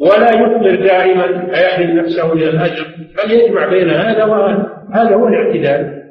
ولا 0.00 0.30
يفطر 0.30 0.74
دائما 0.86 1.46
فيحرم 1.46 1.90
نفسه 1.98 2.34
من 2.34 2.42
الأجر. 2.42 2.86
بل 3.16 3.30
يجمع 3.30 3.66
بين 3.66 3.90
هذا 3.90 4.24
وهذا. 4.24 4.86
هذا 4.94 5.14
هو 5.14 5.28
الاعتدال. 5.28 6.02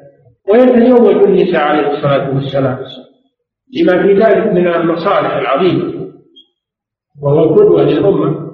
ويتزوج 0.48 1.24
النساء 1.24 1.60
عليه 1.60 1.86
الصلاة 1.90 2.34
والسلام 2.34 2.78
لما 3.76 4.02
في 4.02 4.12
ذلك 4.14 4.46
من 4.52 4.68
المصالح 4.68 5.36
العظيمة 5.36 6.12
وهو 7.22 7.44
القدوة 7.44 7.82
للأمة. 7.82 8.46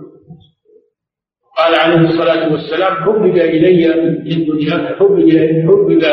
قال 1.59 1.75
عليه 1.75 2.09
الصلاة 2.09 2.53
والسلام 2.53 2.95
حبب 2.95 3.37
إلي 3.37 3.93
في 4.25 4.33
الدنيا 4.33 4.97
حبب 4.97 5.31
حبب 5.67 6.05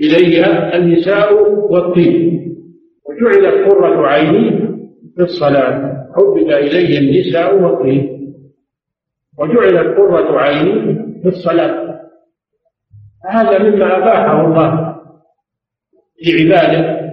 إلي 0.00 0.44
النساء 0.76 1.34
والطيب 1.72 2.36
وجعلت 3.08 3.68
قرة 3.68 4.06
عيني 4.06 4.50
في 5.16 5.22
الصلاة. 5.22 6.06
حبب 6.16 6.36
إلي 6.50 6.98
النساء 6.98 7.62
والطيب 7.62 8.16
وجعلت 9.38 9.98
قرة 9.98 10.40
عيني 10.40 10.94
في 11.22 11.28
الصلاة. 11.28 12.00
هذا 13.30 13.58
مما 13.58 13.96
أباحه 13.96 14.46
الله 14.46 14.96
لعباده. 16.26 17.06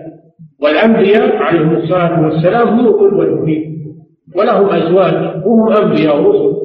والأنبياء 0.59 1.35
عليهم 1.35 1.75
الصلاة 1.75 2.21
والسلام 2.21 2.67
هم 2.67 2.87
قدوة 2.93 3.45
فيه 3.45 3.73
ولهم 4.35 4.69
أزواج. 4.69 5.45
وهم 5.45 5.73
أنبياء 5.73 6.21
ورسل. 6.21 6.63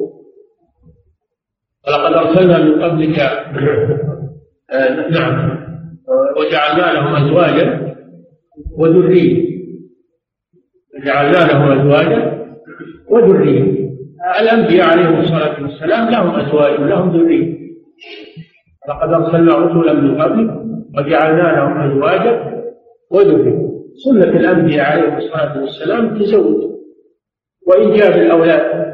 ولقد 1.87 2.13
أرسلنا 2.13 2.59
من 2.59 2.83
قبلك 2.83 3.19
آه 4.71 5.09
نعم. 5.09 5.58
وجعلنا 6.37 6.93
لهم 6.93 7.15
أزواجا 7.15 7.95
وذرية. 8.77 9.49
وجعلنا 10.95 11.37
لهم 11.37 11.79
أزواجا 11.79 12.47
وذرية. 13.09 13.89
الأنبياء 14.41 14.87
عليهم 14.87 15.19
الصلاة 15.19 15.63
والسلام 15.63 16.09
لهم 16.09 16.29
أزواج 16.39 16.81
ولهم 16.81 17.17
ذرية. 17.17 17.59
لقد 18.89 19.13
أرسلنا 19.13 19.55
رسلا 19.55 19.93
من 19.93 20.21
قبلك 20.21 20.49
وجعلنا 20.97 21.41
لهم 21.41 21.91
أزواجا 21.91 22.63
وذرية. 23.11 23.69
سنة 24.05 24.39
الأنبياء 24.39 24.85
عليهم 24.91 25.17
الصلاة 25.17 25.61
والسلام 25.61 26.19
تزوج. 26.19 26.69
وإنجاب 27.67 28.11
الأولاد 28.11 28.89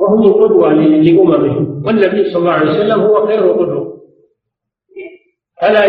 وهم 0.00 0.22
القدوة 0.22 0.72
لأممهم. 0.72 1.82
والنبي 1.86 2.24
صلى 2.30 2.38
الله 2.38 2.52
عليه 2.52 2.70
وسلم 2.70 3.00
هو 3.00 3.26
خير 3.26 3.52
قدوة 3.52 3.79
فلا 5.60 5.84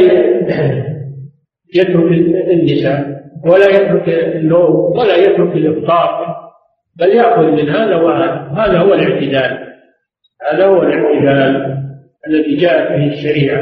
يترك 1.76 2.12
النساء 2.52 3.22
ولا 3.46 3.70
يترك 3.70 4.10
النوم 4.10 4.76
ولا 4.98 5.16
يترك 5.16 5.56
الإفطار 5.56 6.42
بل 6.96 7.08
يأخذ 7.08 7.44
من 7.44 7.70
هذا 7.70 7.96
وهذا 7.96 8.52
هذا 8.58 8.80
هو 8.80 8.94
الاعتدال. 8.94 9.68
هذا 10.52 10.66
هو 10.66 10.84
الاعتدال 10.84 11.78
الذي 12.28 12.56
جاءت 12.56 12.92
به 12.92 13.08
الشريعة. 13.14 13.60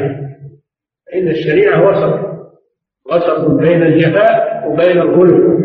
إن 1.14 1.28
الشريعة 1.28 1.88
وسط 1.88 2.30
وسط 3.10 3.50
بين 3.50 3.82
الجفاء 3.82 4.68
وبين 4.68 5.00
الظلم. 5.00 5.60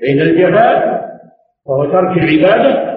بين 0.00 0.20
الجفاء 0.20 1.06
وهو 1.66 1.84
ترك 1.84 2.18
العبادة 2.18 2.96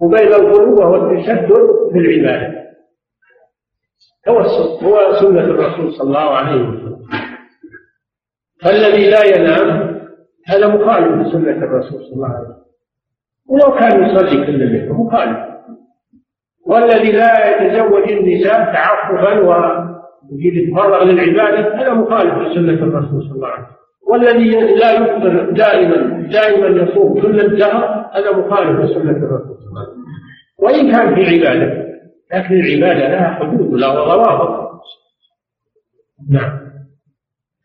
وبين 0.00 0.26
الغلو 0.26 0.74
وهو 0.74 1.10
التشدد 1.10 1.90
في 1.92 1.98
العبادة. 1.98 2.67
توسط 4.28 4.82
هو 4.82 5.12
سنة 5.20 5.40
الرسول 5.40 5.92
صلى 5.92 6.06
الله 6.06 6.30
عليه 6.36 6.62
وسلم. 6.68 6.98
فالذي 8.62 9.10
لا 9.10 9.24
ينام 9.36 9.98
هذا 10.46 10.66
مخالف 10.68 11.26
لسنة 11.26 11.64
الرسول 11.64 12.00
صلى 12.00 12.12
الله 12.12 12.28
عليه 12.28 12.48
وسلم. 12.48 12.58
ولو 13.48 13.74
كان 13.78 14.04
يصلي 14.04 14.46
كل 14.46 14.62
الليل 14.62 14.92
مخالف. 14.92 15.38
والذي 16.66 17.12
لا 17.12 17.32
يتزوج 17.48 18.12
النساء 18.12 18.72
تعففا 18.72 19.38
ويجي 20.32 20.62
يتفرغ 20.62 21.04
للعبادة 21.04 21.76
هذا 21.76 21.94
مخالف 21.94 22.34
لسنة 22.34 22.72
الرسول 22.72 23.22
صلى 23.22 23.32
الله 23.32 23.48
عليه 23.48 23.64
وسلم. 23.64 23.78
والذي 24.08 24.50
لا 24.74 24.92
يفطر 24.92 25.50
دائما 25.50 26.28
دائما 26.32 26.82
يصوم 26.82 27.20
كل 27.20 27.40
الدهر 27.40 28.10
هذا 28.12 28.32
مخالف 28.36 28.80
لسنة 28.80 29.10
الرسول 29.10 29.56
صلى 29.58 29.68
الله 29.68 29.80
عليه 29.80 29.90
وسلم. 29.90 30.04
وإن 30.58 30.92
كان 30.92 31.14
في 31.14 31.22
عبادة 31.26 31.87
لكن 32.34 32.54
العبادة 32.54 33.08
لها 33.08 33.34
حدود 33.34 33.72
ولها 33.72 33.94
ضوابط. 33.94 34.80
نعم. 36.30 36.60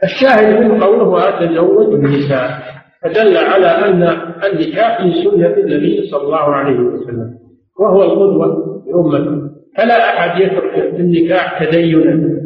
الشاهد 0.03 0.59
من 0.59 0.83
قوله 0.83 1.03
وأتزوج 1.03 1.93
النساء 1.93 2.73
فدل 3.01 3.37
على 3.37 3.67
أن 3.67 4.03
النكاح 4.43 5.01
من 5.01 5.11
سنة 5.11 5.53
النبي 5.57 6.09
صلى 6.11 6.21
الله 6.21 6.55
عليه 6.55 6.79
وسلم 6.79 7.39
وهو 7.79 8.03
القدوة 8.03 8.83
لأمته. 8.87 9.53
فلا 9.77 10.09
أحد 10.09 10.41
يترك 10.41 10.99
النكاح 10.99 11.63
تدينا. 11.63 12.43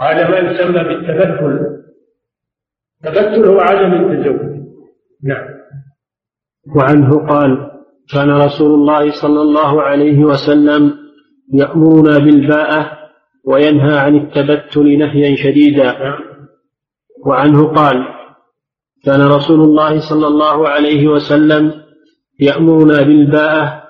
هذا 0.00 0.30
ما 0.30 0.38
يسمى 0.38 0.84
بالتبتل 0.84 1.76
التبتل 3.04 3.44
هو 3.44 3.60
عدم 3.60 3.92
التزوج. 3.92 4.56
نعم. 5.24 5.46
وعنه 6.76 7.26
قال 7.26 7.70
كان 8.14 8.30
رسول 8.30 8.74
الله 8.74 9.10
صلى 9.22 9.40
الله 9.42 9.82
عليه 9.82 10.24
وسلم 10.24 11.05
يأمرنا 11.54 12.18
بالباءة 12.18 12.98
وينهى 13.44 13.98
عن 13.98 14.16
التبتل 14.16 14.98
نهيا 14.98 15.36
شديدا. 15.36 15.94
وعنه 17.26 17.66
قال 17.66 18.04
كان 19.04 19.20
رسول 19.20 19.60
الله 19.60 20.00
صلى 20.10 20.26
الله 20.26 20.68
عليه 20.68 21.08
وسلم 21.08 21.72
يأمرنا 22.40 23.02
بالباءة 23.02 23.82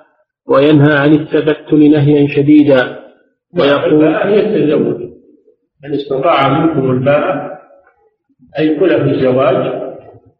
وينهى 0.48 0.98
عن 0.98 1.12
التبتل 1.12 1.90
نهيا 1.90 2.28
شديدا. 2.28 3.00
ويقول 3.58 4.04
هي 4.04 4.40
التزوج. 4.40 5.00
من 5.84 5.94
استطاع 5.94 6.48
منكم 6.48 6.90
الباءة 6.90 7.58
أي 8.58 8.80
كل 8.80 8.88
في 8.88 9.10
الزواج 9.10 9.86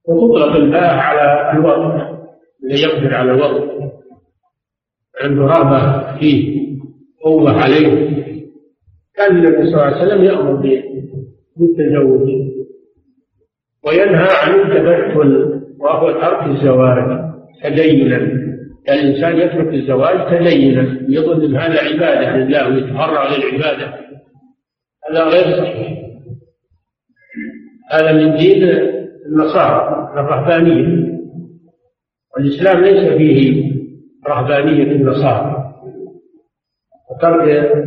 وتطلق 0.08 0.56
الباءة 0.56 0.96
على 0.96 1.58
الوضع 1.58 2.10
اللي 2.64 2.82
يقدر 2.82 3.14
على 3.14 3.32
الوضع. 3.32 3.76
عنده 5.22 5.42
رغبة 5.42 6.18
فيه. 6.18 6.65
قوة 7.26 7.62
عليه. 7.62 7.86
كان 9.16 9.36
النبي 9.36 9.56
صلى 9.56 9.74
الله 9.74 9.82
عليه 9.82 9.96
وسلم 9.96 10.24
يأمر 10.24 10.52
بالتزوج 11.56 12.28
وينهى 13.86 14.28
عن 14.42 14.54
التبتل 14.60 15.62
وهو 15.80 16.10
ترك 16.10 16.46
الزواج 16.46 17.26
تدينا. 17.62 18.16
الإنسان 18.88 19.36
يترك 19.36 19.74
الزواج 19.74 20.38
تدينا 20.38 21.06
يظن 21.08 21.44
أن 21.44 21.56
هذا 21.56 21.78
عبادة 21.80 22.36
لله 22.36 22.68
ويتفرع 22.68 23.36
للعبادة. 23.36 23.94
هذا 25.10 25.24
غير 25.24 25.56
صحيح. 25.56 25.98
هذا 27.92 28.12
من 28.12 28.36
دين 28.36 28.62
النصارى 29.26 30.10
الرهبانية. 30.14 31.06
والإسلام 32.36 32.84
ليس 32.84 33.12
فيه 33.12 33.72
رهبانية 34.28 34.92
النصارى. 34.92 35.65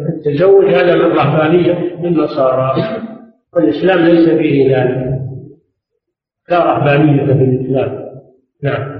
التزوج 0.09 0.65
هذا 0.65 0.95
من 0.95 1.11
رهبانية 1.11 1.95
النصارى. 2.03 2.73
والإسلام 3.55 3.99
ليس 3.99 4.29
فيه 4.29 4.77
ذلك. 4.77 5.19
لا 6.49 6.65
رهبانية 6.65 7.25
في 7.25 7.31
الإسلام. 7.31 8.05
نعم. 8.63 8.99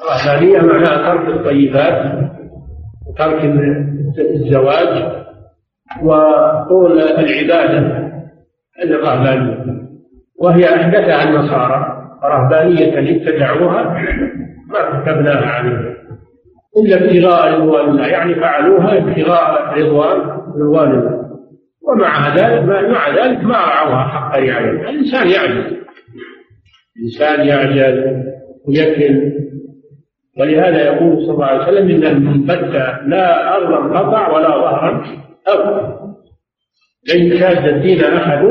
الرهبانية 0.00 0.60
معناها 0.60 1.14
ترك 1.14 1.34
الطيبات 1.36 2.30
وترك 3.06 3.44
الزواج 4.18 5.24
وطول 6.02 7.00
العبادة 7.00 7.78
هذه 8.78 8.90
الرهبانية 8.90 9.64
وهي 10.40 10.74
أحدثها 10.74 11.28
النصارى. 11.28 11.94
رهبانية 12.24 12.98
ابتدعوها 12.98 13.82
ما 14.68 15.00
كتبناها 15.02 15.46
عليهم 15.46 15.94
إلا 16.76 17.04
ابتغاء 17.04 17.60
رضوان 17.60 17.88
الله. 17.88 18.06
يعني 18.06 18.34
فعلوها 18.34 18.98
ابتغاء 18.98 19.78
رضوان 19.78 20.20
رضوان 20.56 20.90
الله. 20.90 21.24
ومع 21.88 22.36
ذلك 22.36 22.64
مع 22.88 23.08
ذلك 23.08 23.44
ما 23.44 23.56
رعوها 23.56 24.02
حق 24.02 24.38
رعايتها 24.38 24.90
الإنسان 24.90 25.28
يعجز. 25.28 25.76
الإنسان 26.96 27.46
يعجز 27.46 28.24
ويكل 28.68 29.34
ولهذا 30.40 30.84
يقول 30.84 31.22
صلى 31.22 31.34
الله 31.34 31.46
عليه 31.46 31.62
وسلم 31.62 31.90
إن 31.90 32.04
المنبت 32.04 32.74
لا 33.06 33.56
أرضا 33.56 33.98
قطع 33.98 34.32
ولا 34.32 34.48
ظهرا 34.48 35.04
أبدا 35.46 36.04
لن 37.14 37.38
شاد 37.38 37.68
الدين 37.68 38.04
أحد 38.04 38.44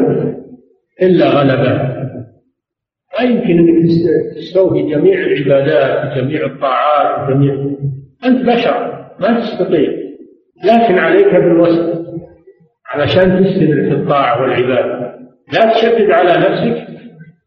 إلا 1.01 1.29
غلبه. 1.29 1.93
لا 3.19 3.23
يمكن 3.23 3.59
أنك 3.59 3.89
تستوفي 4.36 4.81
جميع 4.81 5.19
العبادات 5.19 6.17
وجميع 6.17 6.45
الطاعات 6.45 7.29
وجميع 7.29 7.53
أنت 8.25 8.45
بشر 8.45 9.05
ما 9.19 9.39
تستطيع. 9.39 9.89
لكن 10.65 10.99
عليك 10.99 11.33
بالوسط 11.33 12.03
علشان 12.86 13.43
تستمر 13.43 13.89
في 13.89 13.93
الطاعة 13.93 14.41
والعبادة. 14.41 15.13
لا 15.53 15.73
تشدد 15.73 16.12
على 16.12 16.29
نفسك 16.29 16.88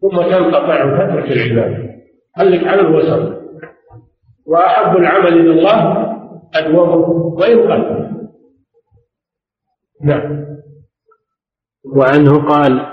ثم 0.01 0.23
تنقطع 0.23 0.85
وتترك 0.85 1.33
العبادة. 1.33 1.97
خليك 2.37 2.65
على 2.65 2.81
الوسط. 2.81 3.37
وأحب 4.47 4.97
العمل 4.97 5.41
إلى 5.41 5.51
الله 5.51 6.07
أدومه 6.55 7.09
وإن 7.39 7.59
قل 7.59 8.07
نعم. 10.05 10.47
وعنه 11.97 12.49
قال 12.49 12.87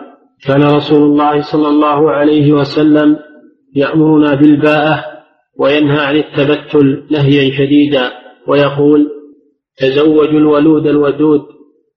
كان 0.48 0.64
رسول 0.64 1.02
الله 1.04 1.42
صلى 1.42 1.68
الله 1.68 2.12
عليه 2.12 2.54
وسلم 2.54 3.18
يأمرنا 3.76 4.36
بالباءة 4.36 5.13
وينهى 5.60 6.00
عن 6.00 6.16
التبتل 6.16 7.04
نهيا 7.12 7.52
شديدا 7.52 8.12
ويقول 8.48 9.10
تزوجوا 9.78 10.40
الولود 10.40 10.88
الودود 10.88 11.42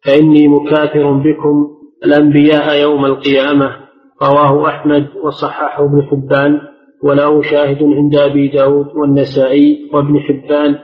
فإني 0.04 0.48
مكاثر 0.48 1.12
بكم 1.12 1.76
الأنبياء 2.04 2.80
يوم 2.82 3.04
القيامة 3.04 3.76
رواه 4.22 4.68
أحمد 4.68 5.06
وصححه 5.22 5.84
ابن 5.84 6.02
حبان 6.02 6.60
وله 7.02 7.42
شاهد 7.42 7.82
عند 7.82 8.16
أبي 8.16 8.48
داود 8.48 8.86
والنسائي 8.96 9.90
وابن 9.92 10.20
حبان 10.20 10.78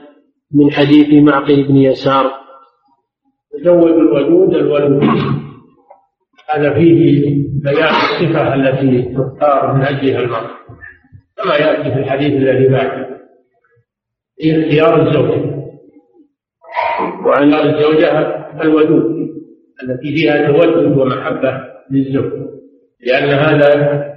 من 0.53 0.71
حديث 0.71 1.23
معقل 1.23 1.63
بن 1.67 1.77
يسار. 1.77 2.31
تزوج 3.53 3.91
الودود 3.91 4.55
الولود. 4.55 5.03
هذا 6.49 6.73
فيه 6.73 7.21
بيان 7.63 7.89
الصفة 7.89 8.55
التي 8.55 9.01
تختار 9.01 9.73
من 9.73 9.81
أجلها 9.81 10.19
المرء. 10.19 10.49
كما 11.43 11.55
يأتي 11.55 11.91
في 11.91 11.99
الحديث 11.99 12.33
الذي 12.33 12.67
بعده 12.67 13.19
في 14.37 14.59
اختيار 14.59 15.07
الزوجة 15.07 15.53
وعن 17.25 17.53
الزوجة 17.53 18.19
الودود 18.61 19.13
التي 19.83 20.15
فيها 20.15 20.51
تودد 20.51 20.97
ومحبة 20.97 21.61
للزوج. 21.91 22.31
لأن 23.07 23.29
هذا 23.29 23.69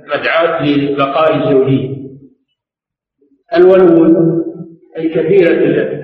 مدعاة 0.07 0.67
لبقاء 0.67 1.37
الزوجية. 1.37 1.97
الولود 3.57 4.45
أي 4.99 5.09
كثيرة 5.09 5.51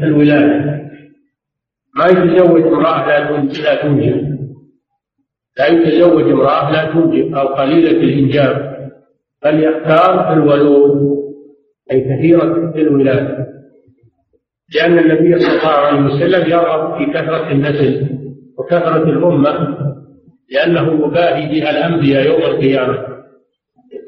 الولادة 0.03 0.83
ما 1.97 2.07
يتزوج 2.07 2.63
امرأة 2.63 3.07
لا 3.07 3.83
تنجب. 3.83 4.39
لا 5.59 5.67
يتزوج 5.67 6.23
امرأة 6.23 6.71
لا 6.73 6.93
تنجب 6.93 7.35
أو 7.35 7.47
قليلة 7.49 7.91
الإنجاب. 7.91 8.72
بل 9.45 9.65
يختار 9.65 10.33
الولود 10.33 11.23
أي 11.93 12.01
كثيرة 12.01 12.73
الولادة 12.77 13.47
لأن 14.75 14.99
النبي 14.99 15.39
صلى 15.39 15.59
الله 15.59 15.69
عليه 15.69 16.03
وسلم 16.03 16.51
يرغب 16.51 16.99
في 16.99 17.13
كثرة 17.13 17.51
النسل 17.51 18.07
وكثرة 18.59 19.03
الأمة 19.03 19.79
لأنه 20.53 21.07
يباهي 21.07 21.47
بها 21.49 21.71
الأنبياء 21.71 22.27
يوم 22.27 22.43
القيامة. 22.55 22.99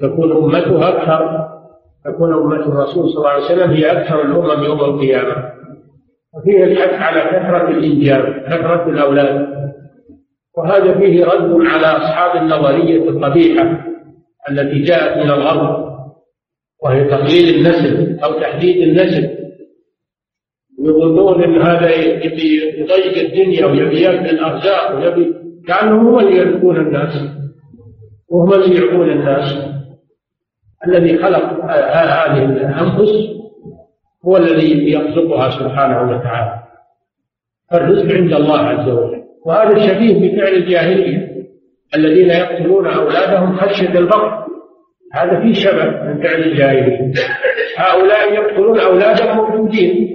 تكون 0.00 0.32
أمته 0.32 0.88
أكثر 0.88 1.48
تكون 2.04 2.34
أمة 2.34 2.60
الرسول 2.60 3.08
صلى 3.10 3.16
الله 3.16 3.28
عليه 3.30 3.44
وسلم 3.44 3.70
هي 3.70 3.92
أكثر 3.92 4.22
الأمم 4.22 4.64
يوم 4.64 4.80
القيامة. 4.80 5.50
وفيه 6.34 6.64
الحث 6.64 7.02
على 7.02 7.20
كثرة 7.20 7.68
الإنجاب 7.68 8.44
كثرة 8.46 8.88
الأولاد. 8.90 9.48
وهذا 10.56 10.98
فيه 10.98 11.24
رد 11.24 11.66
على 11.66 11.86
أصحاب 11.86 12.42
النظرية 12.42 13.08
القبيحة. 13.08 13.93
التي 14.50 14.82
جاءت 14.82 15.16
من 15.24 15.30
الغرب 15.30 15.94
وهي 16.84 17.04
تقليل 17.04 17.54
النسل 17.54 18.20
أو 18.24 18.40
تحديد 18.40 18.88
النسل. 18.88 19.34
يظنون 20.78 21.44
إن 21.44 21.62
هذا 21.62 21.94
يبي 22.24 22.80
يضيق 22.80 23.18
الدنيا 23.18 23.66
ويبي 23.66 24.00
ياكل 24.00 24.30
الأرزاق 24.30 24.96
ويبي 24.96 25.34
كأنهم 25.68 26.06
هم 26.06 26.18
اللي 26.18 26.36
يرزقون 26.36 26.76
الناس 26.76 27.22
وهم 28.28 28.52
اللي 28.52 28.76
يعطون 28.76 29.10
الناس. 29.10 29.56
الذي 30.86 31.18
خلق 31.18 31.64
هذه 31.64 32.44
الأنفس 32.44 33.10
هو 34.24 34.36
الذي 34.36 34.90
يرزقها 34.90 35.50
سبحانه 35.50 36.02
وتعالى. 36.10 36.62
الرزق 37.72 38.14
عند 38.14 38.32
الله 38.32 38.58
عز 38.58 38.88
وجل. 38.88 39.24
وهذا 39.46 39.86
شبيه 39.86 40.14
بفعل 40.14 40.52
الجاهلية. 40.52 41.33
الذين 41.96 42.30
يقتلون 42.30 42.86
أولادهم 42.86 43.56
خشية 43.56 43.98
البقر 43.98 44.44
هذا 45.14 45.40
فيه 45.40 45.52
شبه 45.52 45.84
من 45.84 46.22
فعل 46.22 46.42
الجاهليه 46.42 47.12
هؤلاء 47.76 48.32
يقتلون 48.34 48.80
أولادهم 48.80 49.36
موجودين 49.36 50.10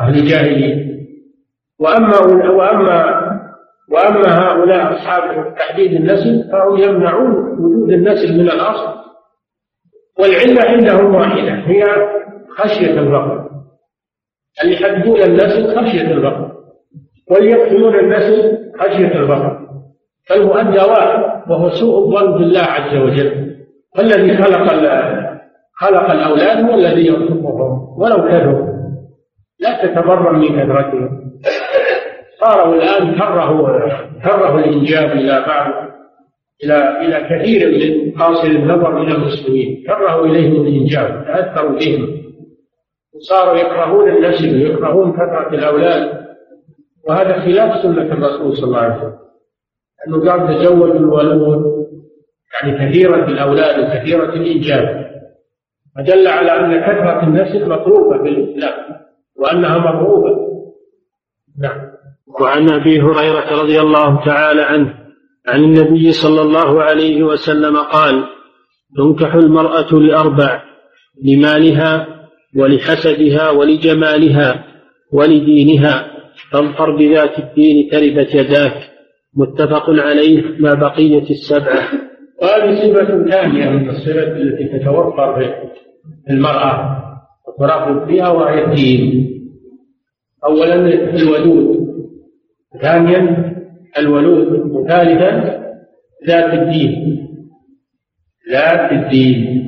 أهل 0.00 0.18
الجاهلية 0.18 0.86
وأما 1.80 2.18
وأما 2.50 3.26
وأما 3.90 4.38
هؤلاء 4.38 4.92
أصحاب 4.92 5.54
تحديد 5.54 5.92
النسل 5.92 6.50
فهم 6.52 6.78
يمنعون 6.78 7.30
وجود 7.60 7.92
النسل 7.92 8.34
من 8.34 8.50
الأصل. 8.50 8.96
والعلة 10.18 10.62
عندهم 10.70 11.14
واحدة 11.14 11.52
هي 11.52 11.84
خشية 12.58 12.90
البقر 13.00 13.48
اللي 14.62 14.74
يحددون 14.74 15.22
النسل 15.22 15.76
خشية 15.78 16.10
البقر 16.10 16.52
وليقتلون 17.30 17.98
النسل 17.98 18.58
خشية 18.80 19.18
البقر 19.18 19.65
فالمؤدى 20.28 20.78
واحد 20.78 21.50
وهو 21.50 21.70
سوء 21.70 21.98
الظن 21.98 22.38
بالله 22.38 22.60
عز 22.60 22.96
وجل. 22.96 23.56
فالذي 23.96 24.36
خلق 24.36 24.66
خلق 25.78 26.10
الأولاد 26.10 26.64
هو 26.64 26.74
الذي 26.74 27.06
يرزقهم 27.06 28.00
ولو 28.00 28.28
كانوا 28.28 28.76
لا 29.60 29.86
تتبرم 29.86 30.38
من 30.38 30.48
كثرتهم 30.48 31.08
صاروا 32.40 32.74
الآن 32.74 33.14
كره 33.14 33.50
كره 34.24 34.58
الإنجاب 34.58 35.10
إلى 35.10 35.44
بعض 35.46 35.72
إلى 36.64 37.00
إلى 37.00 37.28
كثير 37.30 37.60
من 37.70 38.12
قاصر 38.18 38.48
النظر 38.48 38.92
من 38.92 39.12
المسلمين. 39.12 39.84
كرهوا 39.86 40.26
إليهم 40.26 40.66
الإنجاب 40.66 41.24
تأثروا 41.26 41.78
بهم. 41.78 42.22
وصاروا 43.14 43.56
يكرهون 43.56 44.08
النسل 44.08 44.54
ويكرهون 44.54 45.12
كثرة 45.12 45.48
الأولاد. 45.54 46.26
وهذا 47.08 47.40
خلاف 47.40 47.82
سنة 47.82 48.02
الرسول 48.02 48.56
صلى 48.56 48.66
الله 48.66 48.78
عليه 48.78 48.96
وسلم. 48.96 49.25
أنه 50.06 50.30
قال 50.30 50.58
تزوجوا 50.58 50.94
الولود 50.94 51.86
يعني 52.54 52.90
كثيرة 52.90 53.24
الأولاد 53.28 53.84
وكثيرة 53.84 54.32
الإنجاب. 54.32 55.06
فدل 55.96 56.26
على 56.26 56.52
أن 56.52 56.80
كثرة 56.80 57.22
النسل 57.22 57.68
مطلوبة 57.68 58.22
في 58.22 58.28
الإسلام 58.28 58.74
وأنها 59.36 59.78
مرغوبة 59.78 60.46
نعم. 61.58 61.80
وعن 62.40 62.70
أبي 62.70 63.00
هريرة 63.00 63.62
رضي 63.62 63.80
الله 63.80 64.24
تعالى 64.24 64.62
عنه 64.62 64.94
عن 65.48 65.64
النبي 65.64 66.12
صلى 66.12 66.42
الله 66.42 66.82
عليه 66.82 67.22
وسلم 67.22 67.76
قال 67.76 68.24
تنكح 68.96 69.34
المرأة 69.34 69.94
لأربع 69.94 70.62
لمالها 71.24 72.06
ولحسدها 72.56 73.50
ولجمالها 73.50 74.64
ولدينها 75.12 76.06
فاظفر 76.52 76.96
بذات 76.96 77.38
الدين 77.38 77.90
تربت 77.90 78.34
يداك. 78.34 78.95
متفق 79.36 79.90
عليه 79.90 80.42
ما 80.58 80.74
بقية 80.74 81.30
السبعة. 81.30 81.82
وهذه 82.42 82.74
صفة 82.74 83.30
ثانية 83.30 83.70
من 83.70 83.88
الصفات 83.88 84.36
التي 84.36 84.78
تتوفر 84.78 85.40
في 86.26 86.32
المرأة 86.32 87.02
وترغب 87.48 88.06
فيها 88.08 88.28
وهي 88.28 88.64
الدين. 88.64 89.30
أولا 90.44 90.74
الودود 91.14 91.86
ثانيا 92.82 93.52
الولود. 93.98 94.70
وثالثا 94.70 95.62
ذات 96.26 96.54
الدين. 96.54 97.26
ذات 98.52 98.92
الدين. 98.92 99.66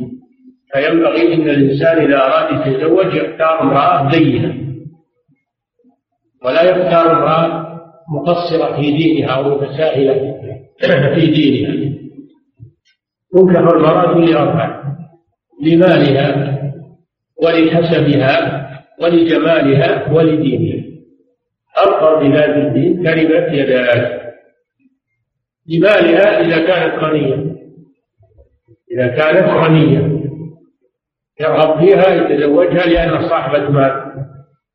فينبغي 0.73 1.35
إن 1.35 1.49
الإنسان 1.49 1.99
إذا 1.99 2.17
أراد 2.17 2.67
يتزوج 2.67 3.15
يختار 3.15 3.63
امرأة 3.63 4.11
زينه 4.11 4.55
ولا 6.45 6.63
يختار 6.63 7.13
امرأة 7.13 7.68
مقصرة 8.15 8.77
في 8.77 8.91
دينها 8.91 9.31
أو 9.31 9.59
متساهله 9.59 10.39
في 11.15 11.27
دينها. 11.27 11.99
تنكح 13.33 13.59
المرأة 13.59 14.19
لأربع 14.19 14.83
لمالها 15.63 16.59
ولحسبها 17.43 18.69
ولجمالها 19.01 20.13
ولدينها. 20.13 20.85
أظهر 21.77 22.29
بذات 22.29 22.57
الدين 22.57 23.03
كلمة 23.03 23.53
يداك 23.53 24.23
لمالها 25.67 26.41
إذا 26.41 26.67
كانت 26.67 27.05
غنية. 27.05 27.57
إذا 28.93 29.07
كانت 29.07 29.49
غنية. 29.49 30.19
يرغب 31.41 31.79
فيها 31.79 32.15
يتزوجها 32.15 32.87
لأنها 32.87 33.29
صاحبة 33.29 33.69
مال. 33.69 34.09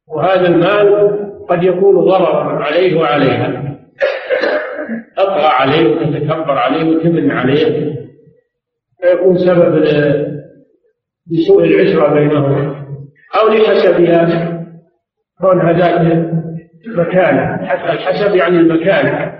وهذا 0.07 0.47
المال 0.47 1.32
قد 1.49 1.63
يكون 1.63 2.05
ضررا 2.05 2.63
عليه 2.63 2.99
وعليها. 2.99 3.73
تطغى 5.17 5.45
عليه 5.45 5.89
وتتكبر 5.89 6.51
عليه 6.51 6.95
وتمن 6.95 7.31
عليه. 7.31 7.93
فيكون 9.01 9.37
سبب 9.37 9.85
لسوء 11.31 11.63
العشرة 11.63 12.13
بينهما 12.13 12.85
أو 13.41 13.47
لحسبها 13.49 14.49
كونها 15.41 15.73
ذات 15.73 16.27
مكانة 16.87 17.65
حتى 17.65 17.91
الحسب 17.91 18.35
يعني 18.35 18.57
المكانة 18.57 19.39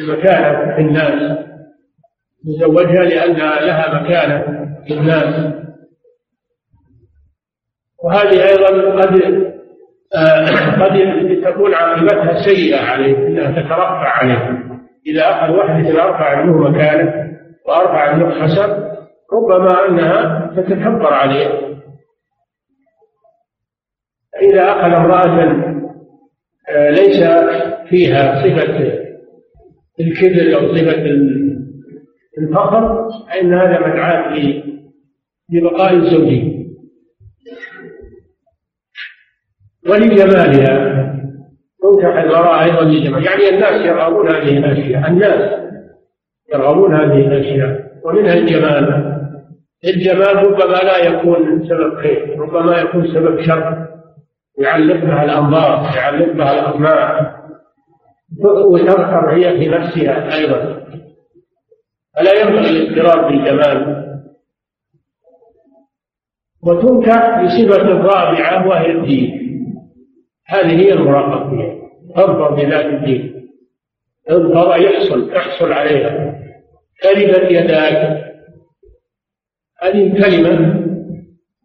المكانة 0.00 0.74
في 0.76 0.80
الناس. 0.80 1.38
يزوجها 2.46 3.04
لأنها 3.04 3.60
لها 3.60 4.02
مكانة 4.02 4.66
في 4.86 4.94
الناس. 4.94 5.54
وهذه 8.04 8.48
أيضا 8.48 9.00
قد 9.00 9.53
قد 10.82 11.40
تكون 11.44 11.74
عاقبتها 11.74 12.42
سيئة 12.42 12.80
عليه 12.80 13.16
أنها 13.26 13.50
تترفع 13.50 14.08
عليه. 14.08 14.64
إذا 15.06 15.30
أخذ 15.30 15.52
واحد 15.52 15.86
أرفع 15.86 16.42
منه 16.42 16.58
مكانه 16.58 17.12
وأرفع 17.66 18.14
منه 18.14 18.30
حسب 18.30 18.84
ربما 19.32 19.88
أنها 19.88 20.50
تتكبر 20.56 21.12
عليه. 21.12 21.74
إذا 24.42 24.70
أخذ 24.70 24.92
امرأة 24.92 25.64
آه، 26.68 26.90
ليس 26.90 27.24
فيها 27.88 28.42
صفة 28.42 29.04
الكبر 30.00 30.56
أو 30.56 30.74
صفة 30.74 31.04
الفقر 32.38 33.08
فإن 33.28 33.54
هذا 33.54 33.80
مدعاة 33.80 34.34
لبقاء 35.52 35.94
الزوجية 35.94 36.53
ولجمالها. 39.88 41.04
تنكح 41.82 42.16
المرأة 42.16 42.64
أيضا 42.64 42.82
لجمال 42.82 43.24
يعني 43.24 43.48
الناس 43.48 43.86
يرغبون 43.86 44.28
هذه 44.28 44.58
الأشياء. 44.58 45.08
الناس 45.08 45.60
يرغبون 46.54 46.94
هذه 46.94 47.26
الأشياء. 47.26 47.84
ومنها 48.04 48.34
الجمال. 48.34 49.14
الجمال 49.84 50.36
ربما 50.36 50.76
لا 50.76 50.98
يكون 50.98 51.68
سبب 51.68 51.96
خير. 51.96 52.38
ربما 52.38 52.78
يكون 52.78 53.14
سبب 53.14 53.42
شر. 53.42 53.86
يعلق 54.58 54.96
بها 54.96 55.24
الأنظار 55.24 55.96
يعلق 55.96 56.32
بها 56.32 56.52
الأطماع 56.52 57.34
وتظهر 58.42 59.34
هي 59.36 59.58
في 59.58 59.68
نفسها 59.68 60.34
أيضا. 60.34 60.84
فلا 62.16 62.40
ينبغي 62.40 62.70
الاضطرار 62.70 63.28
بالجمال؟ 63.28 64.04
وتنكح 66.62 67.42
بصفة 67.42 67.88
رابعة 67.88 68.68
وهي 68.68 68.90
الدين. 68.90 69.43
هذه 70.46 70.80
هي 70.80 70.92
المراقبة 70.92 71.74
تظفر 72.16 72.54
بذات 72.54 72.86
الدين. 72.86 73.50
اظفر 74.28 74.80
يحصل 74.80 75.32
احصل 75.32 75.72
عليها. 75.72 76.34
كلمة 77.02 77.48
يداك. 77.48 78.24
هذه 79.82 80.22
كلمة 80.22 80.84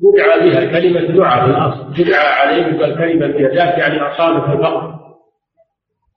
يدعى 0.02 0.50
بها 0.50 0.80
كلمة 0.80 1.16
دعاء 1.16 1.46
في 1.46 1.52
الأصل. 1.52 1.94
تدعى 1.94 2.28
عليه 2.28 2.66
يقول 2.66 2.96
كلمة 2.96 3.26
يداك 3.26 3.78
يعني 3.78 4.02
أصابك 4.02 4.50
الفقر. 4.50 5.00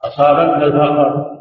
أصابتنا 0.05 0.67
الفقر. 0.67 1.33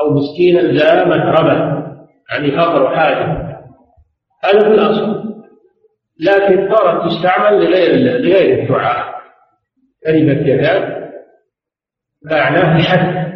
أو 0.00 0.10
مسكينا 0.14 0.60
ذا 0.60 1.04
متربة 1.04 1.86
يعني 2.32 2.50
فقر 2.56 2.82
وحاجة. 2.82 3.56
هذا 4.44 4.60
في 4.60 4.74
الأصل. 4.74 5.26
لكن 6.20 6.74
صارت 6.74 7.10
تستعمل 7.10 7.64
لغير 7.64 7.96
لغير 7.96 8.62
الدعاء. 8.62 9.05
كلمة 10.06 10.48
يداك 10.48 11.10
معناها 12.24 12.76
الحث 12.76 13.26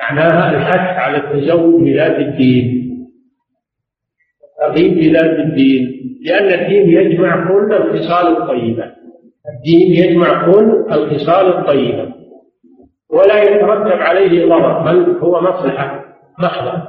معناها 0.00 0.50
الحث 0.50 0.98
على 0.98 1.16
التزوج 1.16 1.82
بذات 1.82 2.18
الدين. 2.18 2.82
ترغيب 4.60 4.94
بذات 4.94 5.38
الدين 5.38 6.02
لأن 6.24 6.60
الدين 6.60 6.90
يجمع 6.90 7.48
كل 7.48 7.72
الخصال 7.72 8.36
الطيبة. 8.36 8.84
الدين 9.54 10.04
يجمع 10.04 10.52
كل 10.52 10.86
الخصال 10.92 11.46
الطيبة. 11.58 12.14
ولا 13.10 13.42
يترتب 13.42 14.00
عليه 14.00 14.46
ضرر 14.46 14.78
بل 14.82 15.18
هو 15.18 15.40
مصلحة 15.40 16.04
محضة 16.38 16.82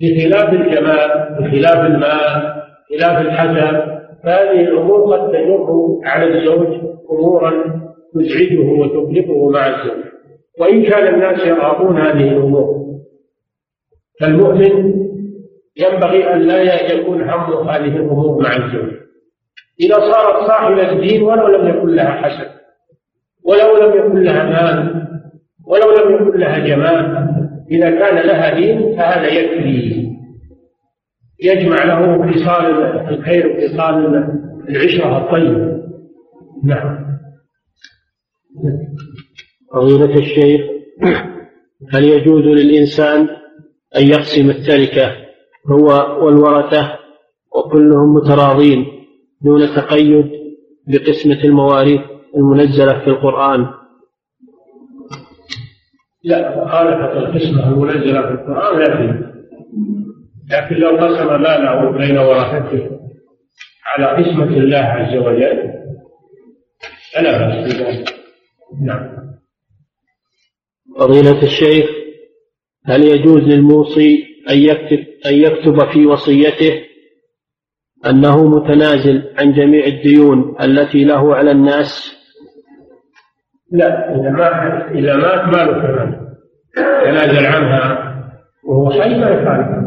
بخلاف 0.00 0.52
الجمال 0.52 1.36
بخلاف 1.40 1.86
المال 1.86 2.54
بخلاف 2.90 3.20
الحسب 3.20 3.94
فهذه 4.24 4.60
الأمور 4.60 5.16
قد 5.16 5.32
تجر 5.32 6.00
على 6.04 6.24
الزوج 6.38 6.80
أمورا 7.10 7.83
تزعجه 8.14 8.70
وتكلفه 8.70 9.50
مع 9.50 9.66
الزوج 9.66 10.04
وإن 10.60 10.82
كان 10.82 11.14
الناس 11.14 11.46
يرغبون 11.46 12.00
هذه 12.00 12.28
الأمور 12.28 12.84
فالمؤمن 14.20 14.94
ينبغي 15.76 16.32
أن 16.32 16.40
لا 16.40 16.92
يكون 16.92 17.22
همه 17.22 17.70
هذه 17.70 17.96
الأمور 17.96 18.42
مع 18.42 18.56
الزوج 18.56 18.92
إذا 19.80 19.94
صارت 19.94 20.46
صاحبة 20.46 20.92
الدين 20.92 21.22
ولو 21.22 21.46
لم 21.46 21.68
يكن 21.68 21.88
لها 21.88 22.10
حسب 22.10 22.50
ولو 23.44 23.86
لم 23.86 23.98
يكن 23.98 24.22
لها 24.22 24.44
مال 24.44 25.06
ولو 25.66 25.90
لم 25.90 26.14
يكن 26.14 26.38
لها 26.38 26.58
جمال 26.58 27.24
إذا 27.70 27.90
كان 27.90 28.26
لها 28.26 28.54
دين 28.54 28.96
فهذا 28.96 29.26
يكفي. 29.26 30.04
يجمع 31.42 31.84
له 31.84 32.32
خصال 32.32 32.66
الخير 33.14 33.46
وخصال 33.46 34.24
العشرة 34.68 35.18
الطيبة 35.18 35.82
نعم. 36.64 37.04
فضيلة 39.74 40.18
الشيخ 40.18 40.60
هل 41.92 42.04
يجوز 42.04 42.42
للإنسان 42.42 43.28
أن 43.96 44.02
يقسم 44.08 44.50
التركة 44.50 45.16
هو 45.70 45.86
والورثة 46.24 46.98
وكلهم 47.54 48.14
متراضين 48.14 48.86
دون 49.42 49.66
تقيد 49.66 50.30
بقسمة 50.88 51.44
المواريث 51.44 52.00
المنزلة 52.36 52.98
في 52.98 53.06
القرآن؟ 53.06 53.66
لا 56.24 56.64
مخالفة 56.64 57.12
القسمة 57.12 57.68
المنزلة 57.68 58.22
في 58.22 58.32
القرآن 58.32 58.78
لا 58.78 58.96
فيه 58.96 59.34
لكن 60.52 60.74
لو 60.74 60.88
قسم 60.88 61.26
ماله 61.26 61.90
بين 61.90 62.18
ورثته 62.18 62.90
على 63.86 64.06
قسمة 64.06 64.56
الله 64.56 64.78
عز 64.78 65.16
وجل 65.16 65.72
فلا 67.14 67.38
بأس 67.38 67.74
بذلك. 67.74 68.13
نعم. 68.82 69.34
فضيلة 70.98 71.42
الشيخ 71.42 71.90
هل 72.86 73.04
يجوز 73.04 73.42
للموصي 73.42 74.24
أن 74.50 74.58
يكتب 74.58 75.04
أن 75.26 75.34
يكتب 75.34 75.90
في 75.92 76.06
وصيته 76.06 76.80
أنه 78.06 78.48
متنازل 78.48 79.22
عن 79.38 79.52
جميع 79.52 79.86
الديون 79.86 80.56
التي 80.60 81.04
له 81.04 81.34
على 81.34 81.50
الناس؟ 81.50 82.14
لا 83.72 84.14
إذا 84.14 84.30
مات 84.30 84.96
إذا 84.96 85.16
مات 85.16 85.56
ما 85.56 85.64
له 85.64 86.24
تنازل 87.04 87.46
عنها 87.46 88.14
وهو 88.64 88.90
حي 88.90 89.18
ما 89.18 89.30
يخالف 89.30 89.84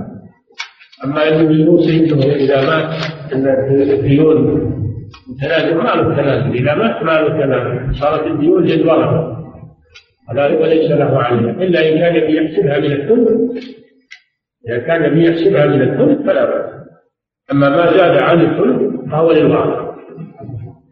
أما 1.06 1.28
أنه 1.28 1.52
يوصي 1.52 2.06
إذا 2.36 2.62
مات 2.66 2.94
أن 3.34 3.48
الديون 3.90 4.87
تنازل 5.42 5.78
ما 5.78 5.84
له 5.84 6.16
تنازل 6.16 6.54
إذا 6.54 6.76
مات 6.76 7.04
ما 7.04 7.12
له 7.12 7.30
تنازل 7.30 7.96
صارت 7.96 8.28
الديون 8.28 8.66
جدولة 8.66 9.38
وليس 10.36 10.92
له 10.92 11.18
عليها 11.18 11.52
إلا 11.52 11.90
إن 11.90 12.00
كان 12.00 12.16
يحسبها 12.16 12.80
من 12.80 12.92
الثلث. 12.92 13.66
إذا 14.68 14.78
كان 14.78 15.14
بيحسبها 15.14 15.66
من 15.66 15.82
الثلث 15.82 16.28
فلا 16.28 16.46
بأس. 16.46 16.78
أما 17.52 17.70
ما 17.70 17.98
زاد 17.98 18.22
عن 18.22 18.42
الثلث 18.42 19.12
فهو 19.12 19.32
للوارث 19.32 19.88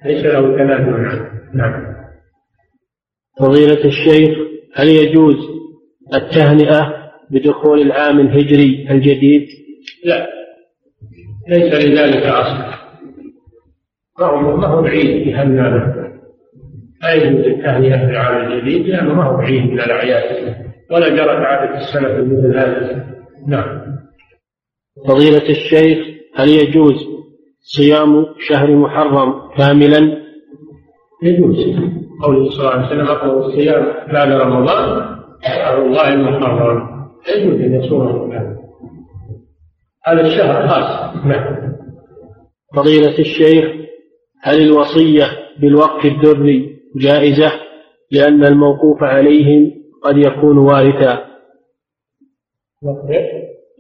ليس 0.05 0.25
له 0.25 0.57
تنازل 0.57 0.93
عنه 0.93 1.29
نعم. 1.53 1.95
فضيلة 3.39 3.85
الشيخ 3.85 4.37
هل 4.75 4.87
يجوز 4.87 5.35
التهنئة 6.13 6.93
بدخول 7.31 7.81
العام 7.81 8.19
الهجري 8.19 8.87
الجديد؟ 8.91 9.47
لا. 10.03 10.27
ليس 11.49 11.73
لذلك 11.73 12.25
أصل. 12.25 12.84
ما 14.19 14.25
هو 14.25 14.57
ما 14.57 14.67
هو 14.67 14.81
بعيد 14.81 15.27
يهنى 15.27 15.61
له 15.61 16.05
لا 17.03 17.13
يجوز 17.13 17.45
التهنئة 17.45 18.05
بالعام 18.05 18.51
الجديد 18.51 18.87
لأنه 18.87 19.13
ما 19.13 19.23
هو 19.23 19.37
بعيد 19.37 19.71
من 19.71 19.79
الأعياد. 19.79 20.55
ولا 20.91 21.09
جرت 21.09 21.45
عادة 21.45 21.77
السلف 21.77 22.11
مثل 22.11 22.57
هذا. 22.57 23.05
نعم. 23.47 23.81
فضيلة 25.07 25.49
الشيخ 25.49 25.97
هل 26.35 26.49
يجوز 26.49 26.95
صيام 27.61 28.25
شهر 28.49 28.75
محرم 28.75 29.33
كاملا؟ 29.57 30.17
يجوز. 31.23 31.57
قوله 32.23 32.49
صلى 32.49 32.59
الله 32.59 32.71
عليه 32.71 32.87
وسلم 32.87 33.07
أقوى 33.07 33.45
الصيام 33.45 33.85
بعد 34.13 34.31
رمضان 34.31 35.15
شهر 35.43 35.85
الله 35.85 36.13
المحرم. 36.13 37.07
يجوز 37.35 37.61
أن 37.61 37.73
يصومه 37.73 38.35
هذا 40.05 40.21
الشهر 40.21 40.67
خاص. 40.67 41.15
نعم. 41.25 41.75
فضيلة 42.75 43.19
الشيخ 43.19 43.84
هل 44.45 44.61
الوصية 44.61 45.25
بالوقف 45.59 46.05
الدري 46.05 46.79
جائزة 46.95 47.51
لأن 48.11 48.43
الموقوف 48.43 49.03
عليهم 49.03 49.71
قد 50.03 50.17
يكون 50.17 50.57
وارثا؟ 50.57 51.25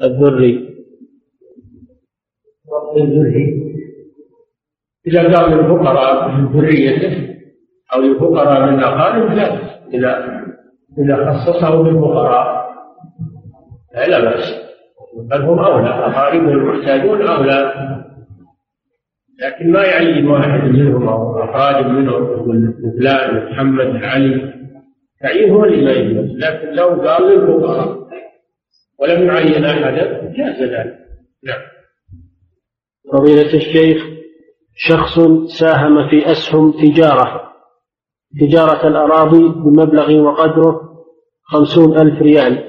الذري 0.03 0.75
الذري 2.97 3.65
إذا 5.07 5.23
كان 5.23 5.51
من 5.51 5.59
الفقراء 5.59 6.31
من 6.31 6.45
ذريته 6.45 7.35
أو 7.95 8.01
للفقراء 8.01 8.71
من 8.71 8.79
الأقارب 8.79 9.31
لا. 9.31 9.75
إذا 9.93 10.41
إذا 10.97 11.33
خصصه 11.33 11.83
بالفقراء 11.83 12.65
لا 13.95 14.19
بأس. 14.19 14.53
بل 15.29 15.41
هم 15.41 15.59
أولى 15.59 15.89
أقاربه 15.89 16.51
المحتاجون 16.51 17.21
أولى. 17.21 17.85
لكن 19.41 19.71
ما 19.71 19.83
يعين 19.83 20.27
واحد 20.27 20.63
منهم 20.63 21.09
أو 21.09 21.43
أقارب 21.43 21.87
منهم 21.87 22.23
يقول 22.23 22.73
فلان 22.99 23.51
محمد 23.51 24.03
علي. 24.03 24.53
تعيين 25.21 25.49
هو 25.49 25.65
اللي 25.65 25.85
ما 25.85 25.91
يجوز 25.91 26.37
لكن 26.37 26.73
لو 26.73 26.87
قال 26.87 27.23
للفقراء 27.23 27.97
ولم 28.99 29.27
يعين 29.27 29.65
أحدا 29.65 30.33
جاز 30.37 30.61
ذلك. 30.61 30.99
نعم. 31.43 31.61
فضيلة 33.13 33.53
الشيخ 33.53 34.03
شخص 34.75 35.19
ساهم 35.59 36.09
في 36.09 36.31
أسهم 36.31 36.71
تجارة. 36.71 37.41
تجارة 38.39 38.87
الأراضي 38.87 39.43
بمبلغ 39.47 40.11
وقدره 40.11 40.81
خمسون 41.43 41.97
ألف 41.97 42.21
ريال 42.21 42.63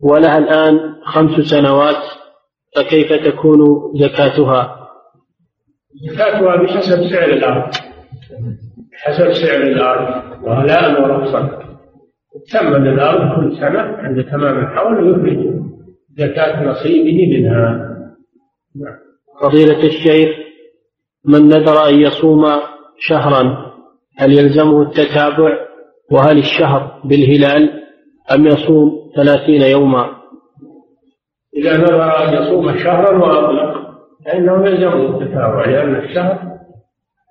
ولها 0.00 0.38
الآن 0.38 0.94
خمس 1.04 1.40
سنوات 1.40 2.02
فكيف 2.76 3.12
تكون 3.12 3.58
زكاتها؟ 3.94 4.79
زكاتها 5.94 6.56
بحسب 6.56 7.08
سعر 7.10 7.30
الأرض. 7.30 7.70
بحسب 8.92 9.32
سعر 9.32 9.62
الأرض. 9.62 10.22
وهلاء 10.42 11.02
ورخصا 11.02 11.60
تثمن 12.46 12.86
الأرض 12.86 13.36
كل 13.36 13.56
سنة 13.56 13.80
عند 13.80 14.24
تمام 14.24 14.58
الحول 14.58 15.02
ويخرج 15.02 15.60
زكاة 16.16 16.64
نصيبه 16.64 17.38
منها. 17.38 17.90
نعم. 18.76 18.96
فضيلة 19.42 19.84
الشيخ 19.84 20.36
من 21.24 21.48
نذر 21.48 21.88
أن 21.88 21.94
يصوم 21.94 22.46
شهرا 22.98 23.72
هل 24.18 24.32
يلزمه 24.32 24.82
التتابع؟ 24.82 25.70
وهل 26.12 26.38
الشهر 26.38 27.00
بالهلال؟ 27.04 27.70
أم 28.34 28.46
يصوم 28.46 29.10
ثلاثين 29.16 29.62
يوما؟ 29.62 30.10
إذا 31.56 31.76
نذر 31.76 32.02
أن 32.02 32.42
يصوم 32.42 32.78
شهرا 32.78 33.18
وأطلق. 33.18 33.89
فإنه 34.26 34.66
يلزمه 34.66 35.18
التتابع 35.18 35.64
لأن 35.64 35.96
الشهر 35.96 36.38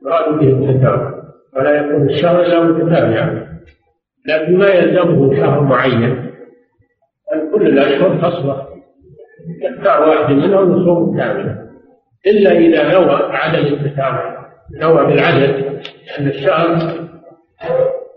يراد 0.06 0.39
به 0.39 0.47
التتابع 0.47 1.13
ولا 1.56 1.71
يكون 1.71 2.10
الشهر 2.10 2.41
إلا 2.41 2.63
متتابعا. 2.63 3.49
لكن 4.28 4.58
ما 4.58 4.67
يلزمه 4.67 5.36
شهر 5.36 5.62
معين 5.62 6.32
بل 7.32 7.52
كل 7.54 7.67
الأشهر 7.67 8.21
تصبح 8.21 8.67
يختار 9.62 10.10
واحد 10.10 10.34
منهم 10.34 10.82
يصوم 10.82 11.17
كاملا. 11.17 11.69
إلا 12.28 12.52
إذا 12.52 12.93
نوى 12.93 13.15
عدم 13.15 13.65
التتابع 13.65 14.39
نوى 14.82 15.06
بالعدد 15.06 15.82
لأن 16.08 16.28
الشهر 16.28 16.78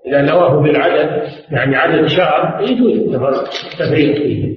إذا 0.07 0.23
نواه 0.23 0.61
بالعدد 0.61 1.23
يعني 1.51 1.77
عدد 1.77 2.07
شهر 2.07 2.63
يجوز 2.63 3.15
التفريق 3.15 4.17
فيه. 4.17 4.57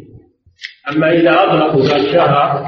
أما 0.92 1.12
إذا 1.12 1.32
أطلقوا 1.32 1.82
الشهر 1.82 2.68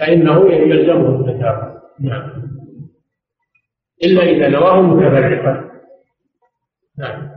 فإنه 0.00 0.52
يلزمه 0.52 1.20
التتابع. 1.20 1.80
نعم. 2.00 2.30
إلا 4.04 4.22
إذا 4.22 4.48
نواه 4.48 4.82
متفرقا. 4.82 5.70
نعم. 6.98 7.30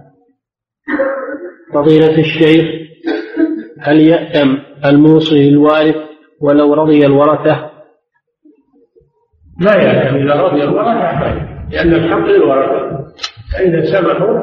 فضيلة 1.74 2.20
الشيخ 2.20 2.66
هل 3.80 4.00
يأتم 4.00 4.58
الموصي 4.86 5.50
الوارث 5.50 5.96
ولو 6.42 6.74
رضي 6.74 7.06
الورثة؟ 7.06 7.70
ما 9.58 9.72
يأتم 9.72 10.16
إذا 10.16 10.42
رضي 10.42 10.64
الورثة 10.64 11.34
لأن 11.72 11.94
الحق 11.94 12.26
للورثة. 12.26 13.08
فإذا 13.54 13.86
سمحوا 13.86 14.40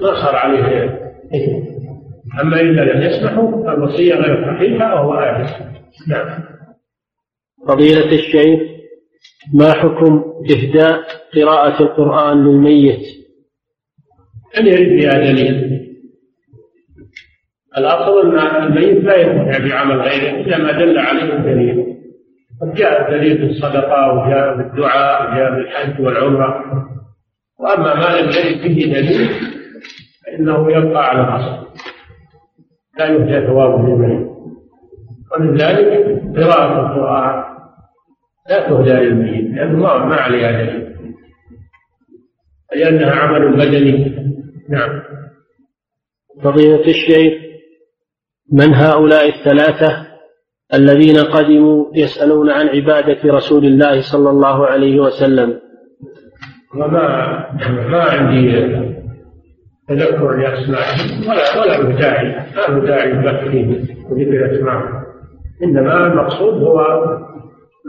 ما 0.00 0.14
صار 0.14 0.36
عليه 0.36 0.84
إثم 1.34 1.72
أما 2.40 2.60
إذا 2.60 2.84
لم 2.84 3.02
يسمحوا 3.02 3.64
فالوصية 3.64 4.14
غير 4.14 4.54
صحيحة 4.54 4.94
وهو 4.94 5.14
آثم. 5.14 5.64
نعم. 6.08 6.51
فضيلة 7.68 8.12
الشيخ 8.12 8.60
ما 9.54 9.72
حكم 9.72 10.24
إهداء 10.50 11.02
قراءة 11.34 11.82
القرآن 11.82 12.44
للميت؟ 12.44 13.02
أن 14.58 14.66
يرد 14.66 14.88
بها 14.88 15.32
دليل 15.32 15.82
الأصل 17.78 18.36
أن 18.36 18.62
الميت 18.62 19.04
لا 19.04 19.16
ينتفع 19.16 19.58
بعمل 19.58 20.00
غيره 20.00 20.40
إلا 20.40 20.58
ما 20.58 20.72
دل 20.72 20.98
عليه 20.98 21.34
الدليل. 21.36 21.96
قد 22.62 22.74
جاء 22.74 23.08
الدليل 23.08 23.38
بالصدقة 23.38 24.12
وجاء 24.12 24.56
بالدعاء 24.56 25.32
وجاء 25.32 25.50
بالحج 25.54 26.00
والعمرة. 26.00 26.64
وأما 27.60 27.94
ما 27.94 28.20
لم 28.20 28.28
يرد 28.28 28.62
به 28.62 28.92
دليل 28.94 29.30
فإنه 30.26 30.70
يبقى 30.72 31.08
على 31.08 31.20
الأصل. 31.20 31.66
لا 32.98 33.06
يهدى 33.06 33.46
ثوابه 33.46 33.88
للميت. 33.88 34.28
ولذلك 35.32 36.22
قراءة 36.36 36.80
القرآن 36.80 37.51
لا 38.50 38.68
تهدى 38.68 38.92
للميت 38.92 39.54
لأنه 39.54 39.78
ما 39.78 40.16
عليها 40.16 40.52
دليل 40.52 40.92
لأنها 42.76 43.12
عمل 43.12 43.52
بدني. 43.52 44.16
نعم. 44.68 45.02
فضيلة 46.44 46.80
الشيخ 46.80 47.32
من 48.52 48.74
هؤلاء 48.74 49.28
الثلاثة 49.28 50.06
الذين 50.74 51.16
قدموا 51.18 51.86
يسألون 51.94 52.50
عن 52.50 52.68
عبادة 52.68 53.18
رسول 53.24 53.64
الله 53.64 54.02
صلى 54.12 54.30
الله 54.30 54.66
عليه 54.66 55.00
وسلم؟ 55.00 55.60
وما 56.74 57.08
ما 57.88 58.02
عندي 58.02 58.52
تذكر 59.88 60.36
لأسمائهم 60.36 61.28
ولا 61.28 61.60
ولا 61.60 62.00
داعي 62.00 62.26
ما 62.56 62.60
له 62.68 62.86
داعي 62.86 63.12
البحث 63.12 63.48
فيه 63.48 63.66
وذكر 64.10 64.56
أسمائهم 64.56 65.04
إنما 65.62 66.06
المقصود 66.06 66.62
هو 66.62 66.80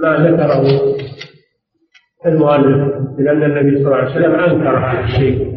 ما 0.03 0.17
ذكره 0.17 0.95
المؤلف 2.25 2.93
لأن 3.19 3.43
النبي 3.43 3.83
صلى 3.83 3.85
الله 3.85 3.95
عليه 3.95 4.11
وسلم 4.11 4.35
أنكر 4.35 4.77
هذا 4.77 5.03
الشيء. 5.03 5.53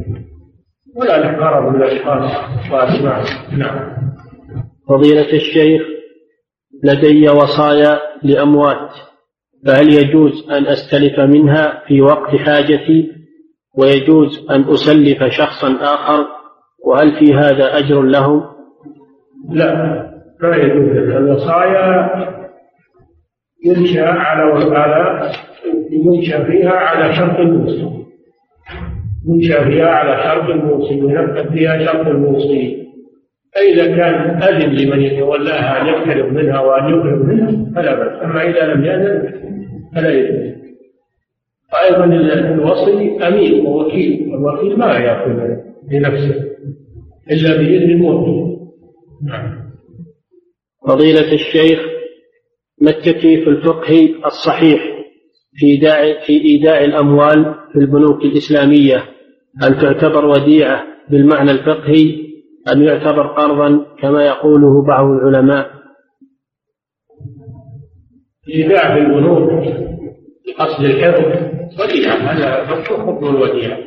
ولا 0.97 1.19
له 1.19 1.71
من 1.71 1.83
الأشخاص 1.83 2.31
وأسمائهم 2.73 3.59
نعم. 3.59 3.97
فضيلة 4.89 5.33
الشيخ 5.33 5.83
لدي 6.85 7.29
وصايا 7.29 7.99
لأموات 8.23 8.91
فهل 9.67 9.89
يجوز 9.89 10.51
أن 10.51 10.67
أستلف 10.67 11.21
منها 11.21 11.83
في 11.87 12.01
وقت 12.01 12.37
حاجتي؟ 12.37 13.13
ويجوز 13.79 14.47
أن 14.51 14.65
أسلف 14.65 15.25
شخصا 15.25 15.69
آخر؟ 15.81 16.27
وهل 16.85 17.19
في 17.19 17.35
هذا 17.35 17.79
أجر 17.79 18.03
لهم؟ 18.03 18.43
لا 19.51 19.75
ما 20.43 20.57
يجوز. 20.57 20.97
الوصايا 20.97 22.46
ينشأ 23.67 24.07
على 24.07 24.77
على 24.77 25.31
ينشأ 25.91 26.45
فيها 26.45 26.71
على 26.71 27.15
شرط 27.15 27.41
الموصي 27.41 28.07
ينشأ 29.29 29.65
فيها 29.65 29.87
على 29.87 30.23
شرط 30.25 30.51
الموصي 30.51 30.95
ينفذ 30.95 31.53
فيها 31.53 31.87
شرط 31.87 32.07
الموصي 32.07 32.87
فإذا 33.55 33.87
كان 33.87 34.43
أذن 34.43 34.71
لمن 34.71 35.03
يتولاها 35.03 35.83
أن 35.83 35.87
يقترب 35.87 36.33
منها 36.33 36.61
وأن 36.61 36.91
يقرب 36.91 37.29
منها 37.29 37.73
فلا 37.75 37.95
بأس. 37.95 38.23
أما 38.23 38.43
إذا 38.43 38.75
لم 38.75 38.85
يأذن 38.85 39.33
فلا 39.95 40.11
يجوز. 40.13 40.57
أيضا 41.85 42.05
الوصي 42.05 43.27
أمين 43.29 43.67
ووكيل. 43.67 44.35
الوكيل 44.35 44.79
ما 44.79 44.99
يأخذ 44.99 45.57
لنفسه 45.91 46.45
إلا 47.31 47.57
بإذن 47.57 47.91
الموكل. 47.91 48.57
نعم. 49.27 49.67
فضيلة 50.89 51.33
الشيخ 51.33 51.96
ما 52.81 52.91
التكليف 52.91 53.49
الفقهي 53.49 54.15
الصحيح 54.27 54.81
في 55.55 55.67
إيداع 55.67 56.20
في 56.27 56.33
إيداع 56.33 56.85
الأموال 56.85 57.55
في 57.72 57.79
البنوك 57.79 58.22
الإسلامية. 58.22 59.05
هل 59.62 59.81
تعتبر 59.81 60.24
وديعة 60.27 60.87
بالمعنى 61.11 61.51
الفقهي؟ 61.51 62.27
أم 62.72 62.83
يعتبر 62.83 63.27
قرضا 63.27 63.87
كما 64.01 64.27
يقوله 64.27 64.83
بعض 64.87 65.07
العلماء؟ 65.07 65.70
إيداع 68.55 68.95
في 68.95 69.01
البنوك 69.01 69.51
بقصد 70.47 70.85
الحفظ 70.85 71.24
وديعة 71.81 72.16
هذا 72.16 72.66
حكم 72.83 73.27
الوديعة. 73.27 73.79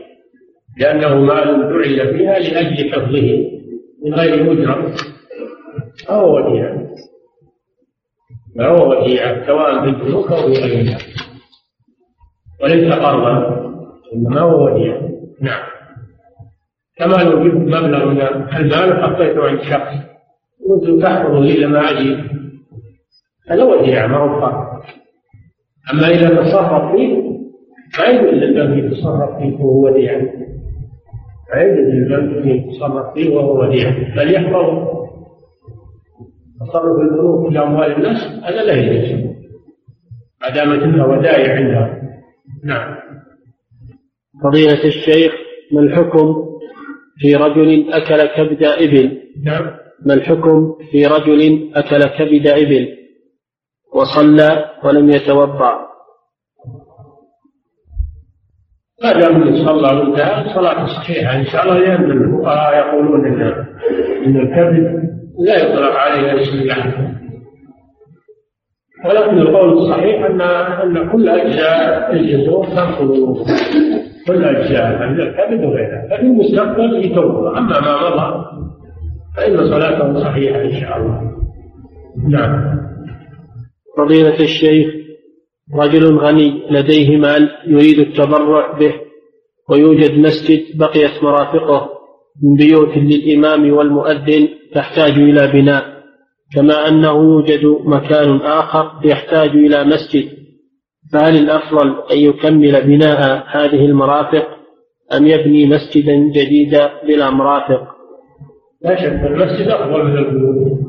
لأنه 0.77 1.15
مال 1.15 1.69
جعل 1.69 2.17
فيها 2.17 2.39
لأجل 2.39 2.91
حفظه 2.91 3.49
من 4.05 4.13
غير 4.13 4.51
أجرة 4.51 4.93
فهو 6.07 6.35
وديعة. 6.35 6.89
فهو 8.59 8.89
وديعة 8.89 9.47
سواء 9.47 9.81
في 9.81 9.89
البنوك 9.89 10.31
أو 10.31 10.37
في 10.37 10.61
غيرها 10.61 10.97
وليس 12.63 12.93
قرضا 12.93 13.59
إنما 14.13 14.41
هو 14.41 14.65
وديعة. 14.65 15.01
نعم. 15.41 15.63
كما 16.97 17.23
لو 17.23 17.43
جبت 17.43 17.55
مبلغ 17.55 18.05
من 18.05 18.21
المال 18.57 18.99
وحطيته 18.99 19.47
عند 19.47 19.61
شخص 19.61 19.93
قلت 20.69 21.03
تحفظه 21.03 21.39
إلى 21.39 21.67
ما 21.67 21.79
أجي. 21.91 22.17
هذا 23.49 23.63
وديعة 23.63 24.07
ما 24.07 24.17
هو 24.17 24.45
قرض. 24.45 24.81
أما 25.93 26.07
إذا 26.07 26.29
تصرف 26.29 26.91
فيه 26.95 27.29
ما 27.99 28.05
يجوز 28.05 28.33
للبنك 28.33 28.83
يتصرف 28.83 29.37
فيه 29.37 29.55
وهو 29.55 29.85
وديعة. 29.85 30.21
فيجب 31.53 31.89
للبنك 31.89 32.37
أن 32.37 32.49
يتصرف 32.49 33.13
فيه 33.13 33.35
وهو 33.35 33.61
وديع 33.61 33.89
بل 34.15 34.33
يحفظه. 34.33 34.98
تصرف 36.59 36.99
البنوك 36.99 37.51
في 37.51 37.59
أموال 37.59 37.91
الناس 37.91 38.43
هذا 38.43 38.63
لا 38.63 38.73
يجوز. 38.73 39.29
ما 40.41 40.49
دامت 40.49 40.83
إنها 40.83 41.05
ودائع 41.05 41.55
عندها. 41.55 42.01
نعم. 42.63 42.95
فضيلة 44.43 44.85
الشيخ 44.85 45.33
ما 45.73 45.79
الحكم 45.79 46.35
في 47.17 47.35
رجل 47.35 47.93
أكل 47.93 48.25
كبد 48.25 48.63
إبل؟ 48.63 49.21
نعم. 49.45 49.71
ما 50.05 50.13
الحكم 50.13 50.75
في 50.91 51.05
رجل 51.05 51.71
أكل 51.75 52.03
كبد 52.03 52.47
إبل؟ 52.47 52.87
وصلى 53.93 54.65
ولم 54.83 55.09
يتوضأ. 55.09 55.89
ما 59.03 59.13
دام 59.13 59.55
صلى 59.65 59.97
وانتهى 59.97 60.45
الصلاة 60.45 60.85
صحيحة. 60.85 61.39
إن 61.39 61.45
شاء 61.45 61.63
الله 61.63 61.77
لأن 61.79 62.11
الفقهاء 62.11 62.77
يقولون 62.77 63.25
إن 63.25 63.41
إن 64.25 64.37
الكبد 64.37 65.08
لا 65.39 65.57
يطلق 65.63 65.91
عليه 65.91 66.41
اسم 66.41 66.53
اللحم 66.53 66.91
ولكن 69.05 69.37
القول 69.37 69.73
الصحيح 69.73 70.25
أن 70.25 70.41
أن 70.41 71.11
كل 71.11 71.29
أجزاء 71.29 72.13
الجزور 72.13 72.65
تنقض 72.65 73.37
كل 74.27 74.43
أجزاء 74.43 75.09
من 75.09 75.21
الكبد 75.21 75.65
وغيرها. 75.65 76.07
ففي 76.11 76.21
المستقبل 76.21 77.05
يتوب 77.05 77.45
أما 77.45 77.79
ما 77.79 78.09
مضى 78.09 78.45
فإن 79.37 79.57
صلاته 79.57 80.19
صحيحة 80.19 80.61
إن 80.61 80.81
شاء 80.81 80.97
الله. 80.97 81.31
نعم. 82.29 82.79
فضيلة 83.97 84.39
الشيخ 84.39 84.87
رجل 85.75 86.17
غني 86.17 86.63
لديه 86.71 87.17
مال 87.17 87.49
يريد 87.67 87.99
التبرع 87.99 88.77
به 88.77 88.93
ويوجد 89.69 90.19
مسجد 90.19 90.77
بقيت 90.77 91.23
مرافقه. 91.23 91.89
من 92.43 92.55
بيوت 92.55 92.97
للإمام 92.97 93.73
والمؤذن 93.73 94.47
تحتاج 94.75 95.11
إلى 95.11 95.47
بناء 95.53 95.83
كما 96.55 96.87
أنه 96.87 97.11
يوجد 97.11 97.65
مكان 97.85 98.35
آخر 98.35 98.91
يحتاج 99.05 99.49
إلى 99.49 99.83
مسجد. 99.83 100.29
فهل 101.13 101.37
الأفضل 101.37 101.95
أن 102.11 102.17
يكمل 102.17 102.87
بناء 102.87 103.43
هذه 103.47 103.85
المرافق 103.85 104.47
أم 105.17 105.27
يبني 105.27 105.65
مسجدا 105.65 106.15
جديدا 106.35 106.89
بلا 107.07 107.29
مرافق؟ 107.29 107.87
لا 108.81 108.95
شك 108.95 109.25
المسجد 109.25 109.67
أفضل 109.67 110.05
من 110.05 110.17
البيوت. 110.17 110.79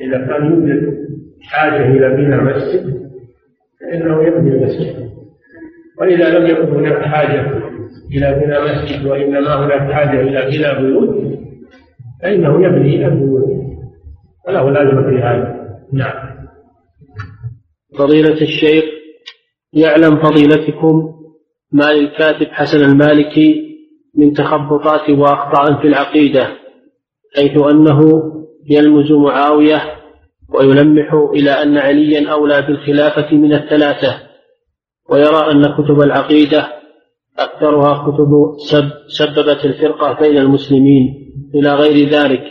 إذا 0.00 0.26
كان 0.26 0.50
يوجد 0.50 1.08
حاجة 1.42 1.86
إلى 1.86 2.16
بناء 2.16 2.44
مسجد 2.44 2.98
فإنه 3.80 4.22
يبني 4.22 4.50
المسجد 4.50 5.08
وإذا 6.00 6.38
لم 6.38 6.46
يكن 6.46 6.74
هناك 6.74 7.02
حاجة 7.02 7.40
إلى 8.12 8.40
بناء 8.44 8.62
مسجد 8.62 9.06
وإنما 9.06 9.64
هناك 9.64 9.92
حاجة 9.92 10.20
إلى 10.20 10.58
بناء 10.58 10.82
بيوت 10.82 11.38
فإنه 12.22 12.66
يبني 12.66 13.06
البيوت. 13.06 13.48
وله 14.48 14.70
لازمة 14.70 15.10
في 15.10 15.22
هذا. 15.22 15.58
نعم. 15.92 16.38
فضيلة 17.98 18.40
الشيخ 18.42 18.84
يعلم 19.72 20.22
فضيلتكم 20.22 21.14
ما 21.72 21.92
للكاتب 21.92 22.46
حسن 22.46 22.84
المالكي 22.84 23.68
من 24.14 24.32
تخبطات 24.32 25.10
وأخطاء 25.10 25.80
في 25.80 25.88
العقيدة 25.88 26.48
حيث 27.36 27.58
أنه 27.70 28.00
يلمز 28.70 29.12
معاوية 29.12 29.82
ويلمح 30.54 31.14
إلى 31.34 31.50
أن 31.50 31.78
عليا 31.78 32.30
أولى 32.32 32.62
بالخلافة 32.62 33.36
من 33.36 33.52
الثلاثة. 33.52 34.27
ويرى 35.08 35.50
أن 35.50 35.74
كتب 35.74 36.00
العقيدة 36.00 36.68
أكثرها 37.38 38.10
كتب 38.10 38.30
سب 38.70 38.90
سببت 39.08 39.64
الفرقة 39.64 40.20
بين 40.20 40.38
المسلمين 40.38 41.32
إلى 41.54 41.74
غير 41.74 42.08
ذلك 42.08 42.42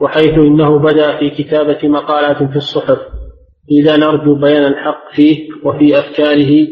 وحيث 0.00 0.38
إنه 0.38 0.78
بدأ 0.78 1.18
في 1.18 1.30
كتابة 1.30 1.88
مقالات 1.88 2.42
في 2.50 2.56
الصحف 2.56 2.98
إذا 3.70 3.96
نرجو 3.96 4.34
بيان 4.34 4.64
الحق 4.64 5.14
فيه 5.14 5.48
وفي 5.64 5.98
أفكاره 5.98 6.68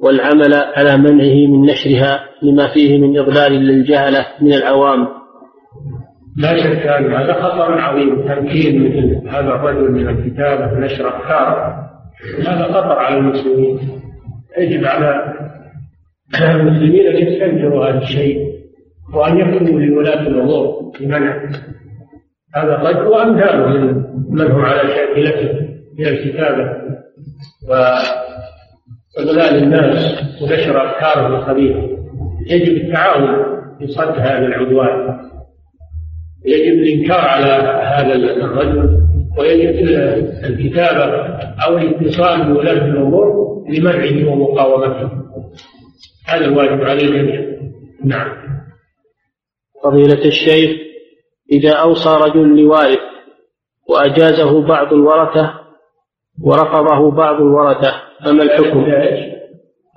والعمل 0.00 0.54
على 0.54 0.96
منعه 0.96 1.50
من 1.50 1.66
نشرها 1.66 2.24
لما 2.42 2.74
فيه 2.74 2.98
من 2.98 3.18
إضلال 3.18 3.52
للجهلة 3.52 4.26
من 4.40 4.52
العوام. 4.52 5.08
لا 6.36 6.56
شك 6.56 6.86
أن 6.86 7.14
هذا 7.14 7.32
خطر 7.32 7.80
عظيم 7.80 8.28
تمكين 8.28 8.82
مثل 8.82 9.28
هذا 9.28 9.48
الرجل 9.48 9.90
من 9.92 10.08
الكتابة 10.08 10.78
نشر 10.78 11.08
أفكاره. 11.08 11.90
هذا 12.46 12.64
خطر 12.64 12.98
على 12.98 13.18
المسلمين. 13.18 14.01
يجب 14.58 14.84
على 14.84 15.34
المسلمين 16.40 17.06
أن 17.06 17.16
يستنكروا 17.16 17.86
هذا 17.86 17.98
الشيء 17.98 18.52
وأن 19.14 19.38
يكونوا 19.38 19.80
لولاة 19.80 20.20
الأمور 20.20 20.92
بمنع 21.00 21.50
هذا 22.54 22.74
الرجل 22.74 23.06
وأمثاله 23.06 23.66
من 23.66 24.02
من 24.28 24.50
هم 24.50 24.60
على 24.60 24.88
شاكلته 24.88 25.68
من 25.98 26.06
الكتابة 26.06 26.82
وإضلال 27.68 29.62
الناس 29.62 30.22
ونشر 30.42 30.90
أفكارهم 30.90 31.34
الخبيثة 31.34 32.02
يجب 32.50 32.76
التعاون 32.76 33.62
في 33.78 33.86
صد 33.86 34.18
هذا 34.18 34.46
العدوان. 34.46 35.18
يجب 36.44 36.72
الإنكار 36.72 37.20
على 37.20 37.52
هذا 37.82 38.14
الرجل. 38.14 39.01
ويجب 39.38 39.88
الكتابة 40.44 41.04
أو 41.66 41.78
الاتصال 41.78 42.52
بولاة 42.52 42.72
الأمور 42.72 43.42
لمنعه 43.68 44.32
ومقاومته 44.32 45.10
هذا 46.28 46.44
الواجب 46.44 46.82
على 46.82 47.02
الجميع 47.02 47.40
نعم 48.04 48.32
فضيلة 49.84 50.24
الشيخ 50.24 50.70
إذا 51.52 51.72
أوصى 51.72 52.10
رجل 52.22 52.62
لوارث 52.62 52.98
وأجازه 53.88 54.66
بعض 54.66 54.92
الورثة 54.92 55.54
ورفضه 56.42 57.10
بعض 57.10 57.34
الورثة 57.34 57.92
فما 58.24 58.42
الحكم؟ 58.42 58.86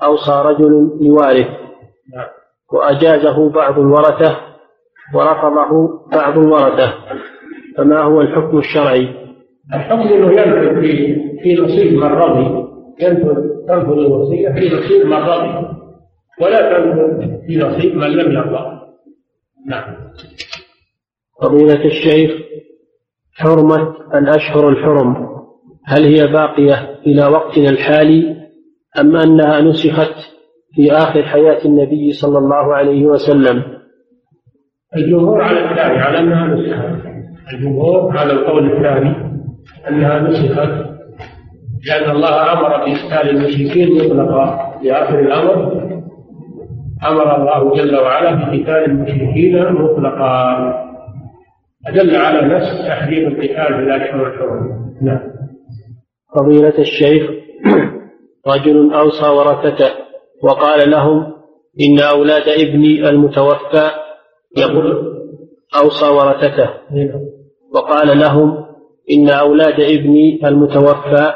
أوصى 0.03 0.43
رجل 0.45 0.97
لوارث 1.01 1.47
نعم. 2.15 2.27
وأجازه 2.73 3.49
بعض 3.49 3.79
الورثة 3.79 4.37
ورفضه 5.13 5.99
بعض 6.11 6.37
الورثة 6.37 6.93
فما 7.77 8.01
هو 8.01 8.21
الحكم 8.21 8.57
الشرعي؟ 8.57 9.24
الحكم 9.73 10.01
انه 10.01 10.31
ينفذ 10.31 10.81
في 10.81 11.15
في 11.43 11.55
نصيب 11.61 11.93
من 11.93 12.03
رضي 12.03 12.65
ينفذ 13.01 13.35
تنفذ 13.67 13.91
الوصية 13.91 14.49
في 14.49 14.75
نصيب 14.75 15.05
من 15.05 15.13
رضي 15.13 15.67
ولا 16.41 16.77
تنفذ 16.77 17.45
في 17.47 17.57
نصيب 17.57 17.95
من 17.95 18.07
لم 18.07 18.31
يرضى. 18.31 18.81
نعم. 19.67 19.95
فضيلة 21.41 21.85
الشيخ 21.85 22.31
حرمة 23.33 23.95
الأشهر 24.13 24.69
الحرم. 24.69 25.35
هل 25.85 26.03
هي 26.03 26.27
باقية 26.27 26.99
إلى 27.07 27.25
وقتنا 27.27 27.69
الحالي 27.69 28.35
أم 28.99 29.15
أنها 29.15 29.61
نسخت 29.61 30.15
في 30.75 30.91
آخر 30.91 31.23
حياة 31.23 31.65
النبي 31.65 32.11
صلى 32.11 32.37
الله 32.37 32.75
عليه 32.75 33.05
وسلم؟ 33.05 33.63
الجمهور 34.95 35.41
على 35.41 35.59
الثاني 35.59 35.99
على 35.99 36.19
أنها 36.19 36.47
نسخت. 36.47 37.05
الجمهور 37.53 38.17
على 38.17 38.33
القول 38.33 38.71
الثاني. 38.71 39.34
انها 39.89 40.19
نسخت 40.19 40.95
لأن 41.87 42.11
الله 42.11 42.53
أمر 42.53 42.69
بقتال 42.69 43.29
المشركين 43.29 43.95
مطلقا 43.95 44.79
في 44.81 44.93
اخر 44.93 45.19
الأمر. 45.19 45.85
أمر 47.07 47.35
الله 47.35 47.75
جل 47.75 47.95
وعلا 47.95 48.35
بقتال 48.35 48.85
المشركين 48.85 49.73
مطلقا. 49.73 50.57
أدل 51.87 52.15
على 52.15 52.55
نفس 52.55 52.87
تحريم 52.87 53.27
القتال 53.27 53.75
في 53.75 53.79
الاشهر 53.79 54.27
الحرم. 54.27 54.95
نعم. 55.01 55.19
فضيلة 56.35 56.79
الشيخ 56.79 57.31
رجل 58.47 58.93
أوصى 58.93 59.27
ورثته 59.27 59.89
وقال 60.43 60.89
لهم 60.89 61.33
إن 61.81 61.99
أولاد 61.99 62.43
ابني 62.47 63.09
المتوفى 63.09 63.89
يقول 64.57 65.15
أوصى 65.83 66.09
ورثته. 66.09 66.69
وقال 67.73 68.19
لهم 68.19 68.64
إن 69.11 69.29
أولاد 69.29 69.79
ابني 69.79 70.47
المتوفى 70.47 71.33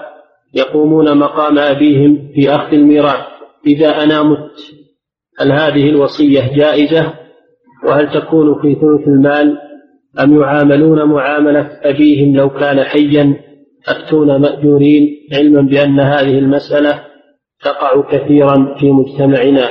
يقومون 0.54 1.18
مقام 1.18 1.60
أبيهم 1.60 2.32
في 2.34 2.50
أخذ 2.56 2.74
الميراث. 2.74 3.26
إذا 3.68 4.04
أنا 4.04 4.24
مت 4.24 4.52
هل 5.40 5.52
هذه 5.52 5.90
الوصية 5.90 6.56
جائزة؟ 6.56 7.14
وهل 7.88 8.12
تكون 8.12 8.62
في 8.62 8.76
ثلث 8.76 9.08
المال؟ 9.08 9.58
أم 10.24 10.42
يعاملون 10.42 11.04
معاملة 11.04 11.70
أبيهم 11.84 12.36
لو 12.36 12.50
كان 12.50 12.84
حيا؟ 12.84 13.34
أفتون 13.88 14.42
مأجورين 14.42 15.10
علما 15.34 15.62
بأن 15.62 16.00
هذه 16.00 16.40
المسألة 16.40 17.00
تقع 17.64 18.02
كثيرا 18.12 18.76
في 18.80 18.92
مجتمعنا؟ 18.92 19.70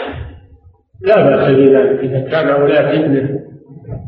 لا 1.02 1.16
بأس 1.36 1.50
بذلك. 1.56 2.00
إذا 2.00 2.20
كان 2.30 2.48
أولاد 2.48 2.84
ابنه 3.04 3.40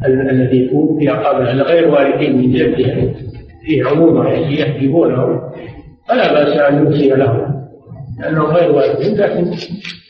ال- 0.07 0.31
الذي 0.31 0.69
توفي 0.69 1.09
قبل 1.09 1.63
غير 1.63 1.89
وارثين 1.89 2.37
من 2.39 2.53
جده 2.53 3.15
فيه 3.67 3.85
عمومة 3.85 4.31
يحجبونه 4.31 5.41
فلا 6.09 6.33
بأس 6.33 6.61
أن 6.61 6.87
يوصي 6.87 7.09
له. 7.09 7.61
لأنه 8.21 8.45
غير 8.45 8.73
وارثين 8.73 9.17
لكن 9.17 9.51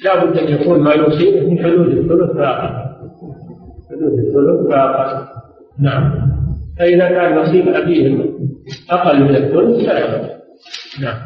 لا 0.04 0.24
بد 0.24 0.38
أن 0.38 0.48
يكون 0.48 0.80
ما 0.80 0.94
يوصيه 0.94 1.40
في 1.40 1.62
حدود 1.62 1.86
الثلث 1.86 2.36
فاقط 2.36 2.72
حدود 3.90 4.18
الثلث 4.18 4.70
فأقل 4.70 5.26
نعم. 5.80 6.12
فإذا 6.78 7.08
كان 7.08 7.38
نصيب 7.38 7.68
أبيهم 7.68 8.34
أقل 8.90 9.22
من 9.22 9.36
الثلث 9.36 9.86
فلا 9.86 10.40
نعم. 11.02 11.18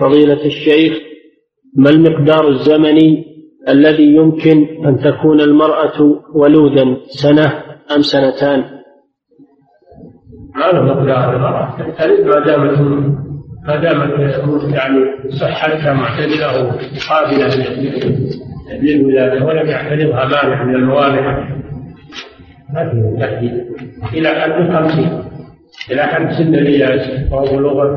فضيلة 0.00 0.46
الشيخ 0.46 0.92
ما 1.76 1.90
المقدار 1.90 2.48
الزمني 2.48 3.24
الذي 3.68 4.14
يمكن 4.14 4.66
أن 4.86 4.98
تكون 4.98 5.40
المرأة 5.40 6.20
ولودا 6.34 6.96
سنة 7.06 7.52
أم 7.96 8.02
سنتان؟ 8.02 8.64
ما 10.56 10.64
له 10.72 10.82
مقدار 10.82 11.36
المرأة 11.36 11.76
ما 12.24 12.40
دامت 12.46 12.78
ما 13.68 13.76
دامت 13.76 14.34
يعني 14.74 15.04
صحتها 15.28 15.92
معتدلة 15.92 16.64
وقابلة 16.64 17.50
للولادة 18.82 19.44
ولم 19.44 19.66
يعترضها 19.66 20.24
مانع 20.24 20.64
من 20.64 20.74
الموانع 20.74 21.48
ما 22.74 22.90
في 22.90 23.16
تحديد 23.20 23.64
إلى 24.12 24.28
حد 24.28 24.50
الخمسين. 24.50 25.22
إلى 25.90 26.02
حد 26.02 26.32
سن 26.32 26.54
الإياس 26.54 27.32
وهو 27.32 27.56
بلوغ 27.56 27.96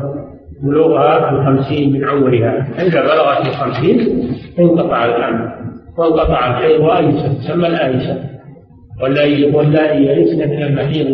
بلوغها 0.62 1.30
الخمسين 1.30 1.92
من 1.92 2.08
عمرها. 2.08 2.66
إذا 2.78 3.00
بلغت 3.00 3.46
الخمسين 3.46 4.28
انقطع 4.58 5.04
الحمل 5.04 5.50
وانقطع 5.98 6.50
الحيض 6.50 6.80
وأيسر 6.80 7.28
تسمى 7.28 7.66
الآيسة 7.66 8.35
واللائي 9.02 10.06
يئسن 10.06 10.50
من 10.50 10.62
المحيض 10.62 11.06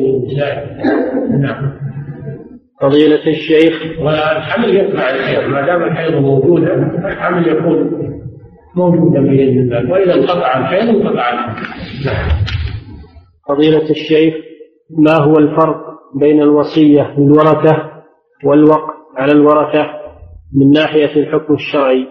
من 1.30 1.40
نعم. 1.40 1.72
فضيلة 2.80 3.26
الشيخ. 3.26 3.82
والحمل 4.00 4.76
يتبع 4.76 5.10
الحيض. 5.10 5.50
ما 5.50 5.66
دام 5.66 5.82
الحيض 5.82 6.14
موجودا 6.14 6.74
الحمل 7.08 7.48
يكون 7.48 7.90
موجودا 8.76 9.20
بإذن 9.20 9.58
الله 9.58 9.92
وإذا 9.92 10.14
انقطع 10.14 10.58
الحيض 10.58 10.88
انقطع 10.88 11.32
الحمل. 11.32 11.54
نعم. 12.06 12.28
فضيلة 13.48 13.90
الشيخ 13.90 14.34
ما 14.98 15.16
هو 15.24 15.38
الفرق 15.38 15.76
بين 16.20 16.42
الوصية 16.42 17.14
للورثة 17.18 17.92
والوقف 18.44 18.92
على 19.16 19.32
الورثة 19.32 19.86
من 20.56 20.70
ناحية 20.70 21.20
الحكم 21.20 21.54
الشرعي؟ 21.54 22.06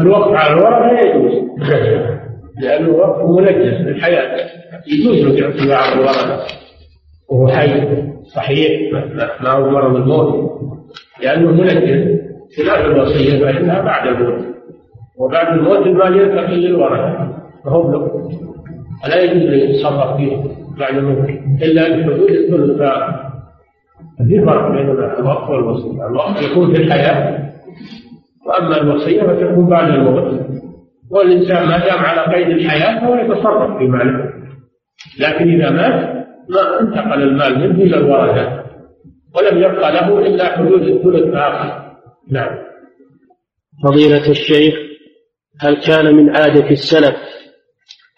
الوقف 0.00 0.34
على 0.34 0.52
الورثة 0.52 0.98
يجوز. 0.98 1.50
لأنه 2.62 2.88
وقف 2.88 3.28
منجس 3.40 3.80
للحياة 3.80 4.48
يجوز 4.88 5.24
الاعتداء 5.24 5.76
على 5.78 5.94
الورثة 5.94 6.40
وهو 7.28 7.48
حي. 7.48 7.70
صحيح. 8.34 8.92
ما 9.42 9.50
هو 9.50 9.70
مرض 9.70 9.96
الموت. 9.96 10.50
لأنه 11.22 11.50
منجس 11.50 12.20
خلاف 12.56 12.84
الوصية 12.86 13.44
فإنها 13.44 13.80
بعد 13.80 14.06
الموت. 14.08 14.44
وبعد 15.18 15.58
الموت 15.58 15.86
المال 15.86 16.20
ينتقل 16.20 16.54
للورثة 16.54 17.28
فهو 17.64 17.92
له 17.92 18.30
فلا 19.04 19.22
يجوز 19.22 19.42
أن 19.52 19.58
يتصرف 19.58 20.16
فيه 20.16 20.36
بعد 20.78 20.96
الموت. 20.96 21.28
إلا 21.62 21.88
بحدود 21.88 22.30
الثلث. 22.30 22.82
في 24.28 24.40
فرق 24.46 24.70
بين 24.72 24.90
الوقف 24.90 25.50
والوصية. 25.50 26.06
الوقف 26.06 26.50
يكون 26.50 26.74
في 26.74 26.82
الحياة. 26.82 27.50
وأما 28.46 28.80
الوصية 28.80 29.22
فتكون 29.22 29.66
بعد 29.66 29.88
الموت. 29.90 30.40
والإنسان 31.10 31.68
ما 31.68 31.78
دام 31.78 31.98
على 31.98 32.34
قيد 32.34 32.48
الحياة 32.48 33.00
فهو 33.00 33.14
يتصرف 33.14 33.78
في 33.78 33.84
ماله. 33.84 34.32
لكن 35.18 35.50
إذا 35.50 35.70
مات 35.70 36.26
ما 36.48 36.80
انتقل 36.80 37.22
المال 37.22 37.58
منه 37.58 37.82
إلى 37.82 37.96
الورثة 37.96 38.64
ولم 39.36 39.58
يبقى 39.58 39.92
له 39.92 40.18
إلا 40.18 40.56
حدود 40.56 40.82
الثلث 40.82 41.34
آخر. 41.34 41.96
نعم. 42.30 42.58
فضيلة 43.84 44.30
الشيخ 44.30 44.74
هل 45.60 45.80
كان 45.86 46.14
من 46.14 46.36
عادة 46.36 46.70
السلف 46.70 47.16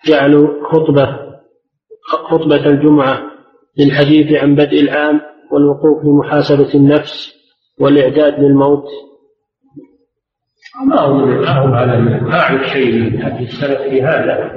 جعل 0.06 0.48
خطبة 0.72 1.18
خطبة 2.30 2.66
الجمعة 2.66 3.22
للحديث 3.78 4.32
عن 4.32 4.54
بدء 4.54 4.80
العام 4.80 5.20
والوقوف 5.52 6.04
لمحاسبة 6.04 6.74
النفس 6.74 7.32
والإعداد 7.80 8.40
للموت؟ 8.40 8.84
ما 10.80 11.00
هو 11.00 11.26
ما 11.26 11.50
هو 11.50 11.74
هذا 11.74 11.96
ما 11.98 12.40
أعرف 12.40 12.66
شيء 12.66 12.92
من 12.94 13.22
السلف 13.40 13.80
في 13.80 14.02
هذا؟ 14.02 14.52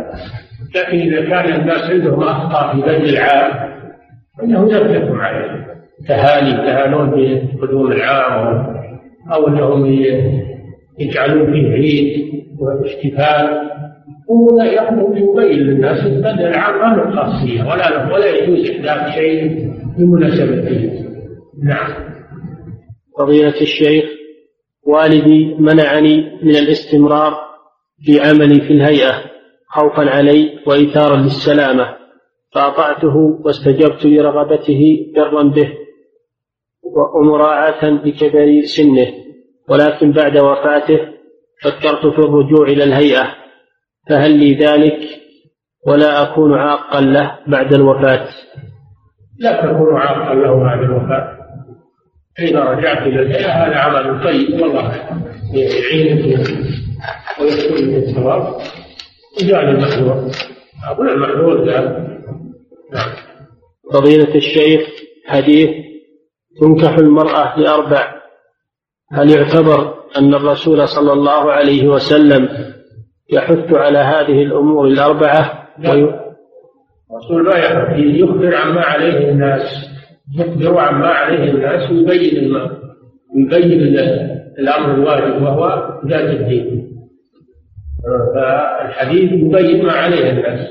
لكن 0.76 0.98
إذا 0.98 1.30
كان 1.30 1.62
الناس 1.62 1.90
عندهم 1.90 2.24
أخطاء 2.24 2.76
في 2.76 2.82
بدء 2.82 3.10
العام 3.10 3.76
فإنه 4.38 4.72
يرتكب 4.72 5.16
عليه 5.16 5.66
تهاني 6.08 6.50
يتهانون 6.50 7.10
بقدوم 7.12 7.92
العام 7.92 8.76
أو 9.34 9.48
أنهم 9.48 9.86
يجعلون 11.00 11.54
فيه 11.54 11.72
عيد 11.72 12.32
واحتفال. 12.60 13.66
هو 14.32 14.62
يحكم 14.62 15.18
يبين 15.18 15.60
للناس 15.60 16.08
بدء 16.08 16.48
العام 16.48 16.76
ما 16.80 16.96
له 16.96 17.16
خاصية 17.16 17.64
ولا 17.64 18.14
ولا 18.14 18.36
يجوز 18.36 18.70
إحداث 18.70 19.16
شيء 19.16 19.72
بمناسبته 19.98 20.92
نعم. 21.64 21.92
فضيلة 23.20 23.62
الشيخ 23.62 24.15
والدي 24.86 25.56
منعني 25.60 26.40
من 26.44 26.56
الاستمرار 26.56 27.34
في 28.06 28.20
عملي 28.20 28.62
في 28.62 28.74
الهيئة 28.74 29.14
خوفا 29.68 30.10
علي 30.10 30.60
وإيثارا 30.68 31.16
للسلامة. 31.16 31.96
فأطعته 32.54 33.16
واستجبت 33.46 34.06
لرغبته 34.06 34.82
برا 35.16 35.44
به 35.44 35.74
ومراعاة 37.16 37.86
لكبر 37.86 38.62
سنه. 38.62 39.08
ولكن 39.70 40.12
بعد 40.12 40.38
وفاته 40.38 41.00
فكرت 41.64 42.08
في 42.08 42.20
الرجوع 42.20 42.68
إلى 42.68 42.84
الهيئة. 42.84 43.28
فهل 44.10 44.40
لي 44.40 44.54
ذلك؟ 44.56 45.00
ولا 45.88 46.24
أكون 46.24 46.54
عاقا 46.54 47.02
له 47.02 47.40
بعد 47.48 47.74
الوفاة. 47.74 48.28
لا 49.40 49.62
تكون 49.62 49.96
عاقا 49.96 50.34
له 50.34 50.60
بعد 50.60 50.80
الوفاة. 50.80 51.35
إذا 52.40 52.60
رجعت 52.60 53.08
إلى 53.08 53.22
الهيئة 53.22 53.52
هذا 53.52 53.76
عمل 53.76 54.24
طيب 54.24 54.62
والله 54.62 54.92
يعينك 55.54 56.48
ويكون 57.42 57.88
من 57.88 57.96
الثواب. 57.96 58.56
وجعل 59.42 59.70
المحذور. 59.70 60.32
أقول 60.88 61.10
المحذور 61.10 61.70
ذلك 61.70 62.08
نعم. 62.94 63.10
فضيلة 63.94 64.36
الشيخ 64.36 64.82
حديث 65.26 65.70
تنكح 66.62 66.98
المرأة 66.98 67.60
لأربع. 67.60 68.16
هل 69.12 69.30
يعتبر 69.30 69.94
أن 70.18 70.34
الرسول 70.34 70.88
صلى 70.88 71.14
الله 71.14 71.52
عليه 71.52 71.88
وسلم 71.88 72.50
يحث 73.34 73.74
على 73.74 73.98
هذه 73.98 74.44
الأمور 74.44 74.88
الأربعة؟ 74.88 75.68
الرسول 77.12 77.46
لا 77.46 77.58
يحث 77.58 78.00
يخبر 78.00 78.56
عما 78.56 78.82
عليه 78.82 79.30
الناس. 79.32 79.95
يخبر 80.34 80.80
عما 80.80 81.08
عليه 81.08 81.52
الناس 81.52 81.92
ويبين 81.92 82.38
الم... 82.38 82.72
ويبين 83.36 83.82
الأمر 84.60 84.94
الواجب 84.94 85.42
وهو 85.42 85.90
ذات 86.08 86.30
الدين. 86.30 86.86
فالحديث 88.36 89.32
يبين 89.32 89.86
ما 89.86 89.92
عليه 89.92 90.32
الناس. 90.32 90.68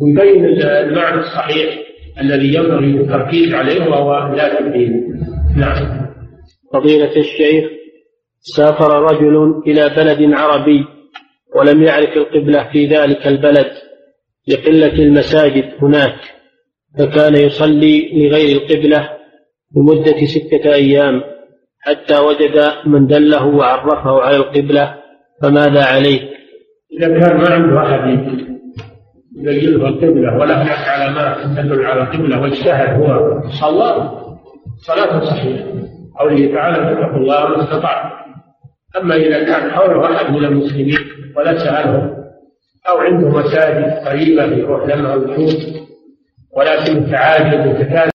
ويبين 0.00 0.44
المعنى 0.62 1.20
الصحيح 1.20 1.78
الذي 2.20 2.54
ينبغي 2.54 3.00
التركيز 3.00 3.54
عليه 3.54 3.90
وهو 3.90 4.34
ذات 4.34 4.60
الدين. 4.60 5.20
نعم. 5.56 6.06
فضيلة 6.72 7.16
الشيخ 7.16 7.70
سافر 8.40 9.02
رجل 9.02 9.62
إلى 9.66 9.88
بلد 9.96 10.32
عربي 10.32 10.84
ولم 11.56 11.82
يعرف 11.82 12.16
القبلة 12.16 12.68
في 12.72 12.86
ذلك 12.86 13.26
البلد 13.26 13.72
لقلة 14.48 14.92
المساجد 14.92 15.64
هناك. 15.82 16.35
فكان 16.98 17.36
يصلي 17.36 18.28
لغير 18.28 18.56
القبلة 18.56 19.10
لمدة 19.76 20.26
ستة 20.26 20.74
أيام 20.74 21.22
حتى 21.80 22.18
وجد 22.18 22.72
من 22.86 23.06
دله 23.06 23.46
وعرفه 23.46 24.22
على 24.22 24.36
القبلة 24.36 24.94
فماذا 25.42 25.84
عليه؟ 25.84 26.20
إذا 26.92 27.20
كان 27.20 27.36
ما 27.36 27.50
عنده 27.50 27.82
أحد 27.82 28.08
يبين 29.36 29.78
له 29.78 29.88
القبلة 29.88 30.38
ولا 30.38 30.62
هناك 30.62 30.88
علامات 30.88 31.58
تدل 31.58 31.84
على 31.84 32.02
القبلة 32.02 32.40
واجتهد 32.40 33.02
هو 33.02 33.40
صلى 33.48 34.10
صلاة 34.76 35.24
صحيحة 35.24 35.64
قوله 36.18 36.54
تعالى 36.54 36.76
فاتقوا 36.76 37.16
الله 37.16 37.48
ما 37.48 37.62
استطعتم 37.62 38.16
أما 38.96 39.16
إذا 39.16 39.44
كان 39.44 39.70
حوله 39.70 40.16
أحد 40.16 40.32
من 40.32 40.44
المسلمين 40.44 40.98
ولا 41.36 41.58
سألهم 41.58 42.16
أو 42.88 42.98
عنده 42.98 43.28
مساجد 43.28 44.06
قريبة 44.08 44.44
يروح 44.44 44.86
لما 44.86 45.14
ويشوف 45.14 45.86
ولكن 46.56 46.96
التعاجل 46.96 47.68
وتكالب 47.68 48.10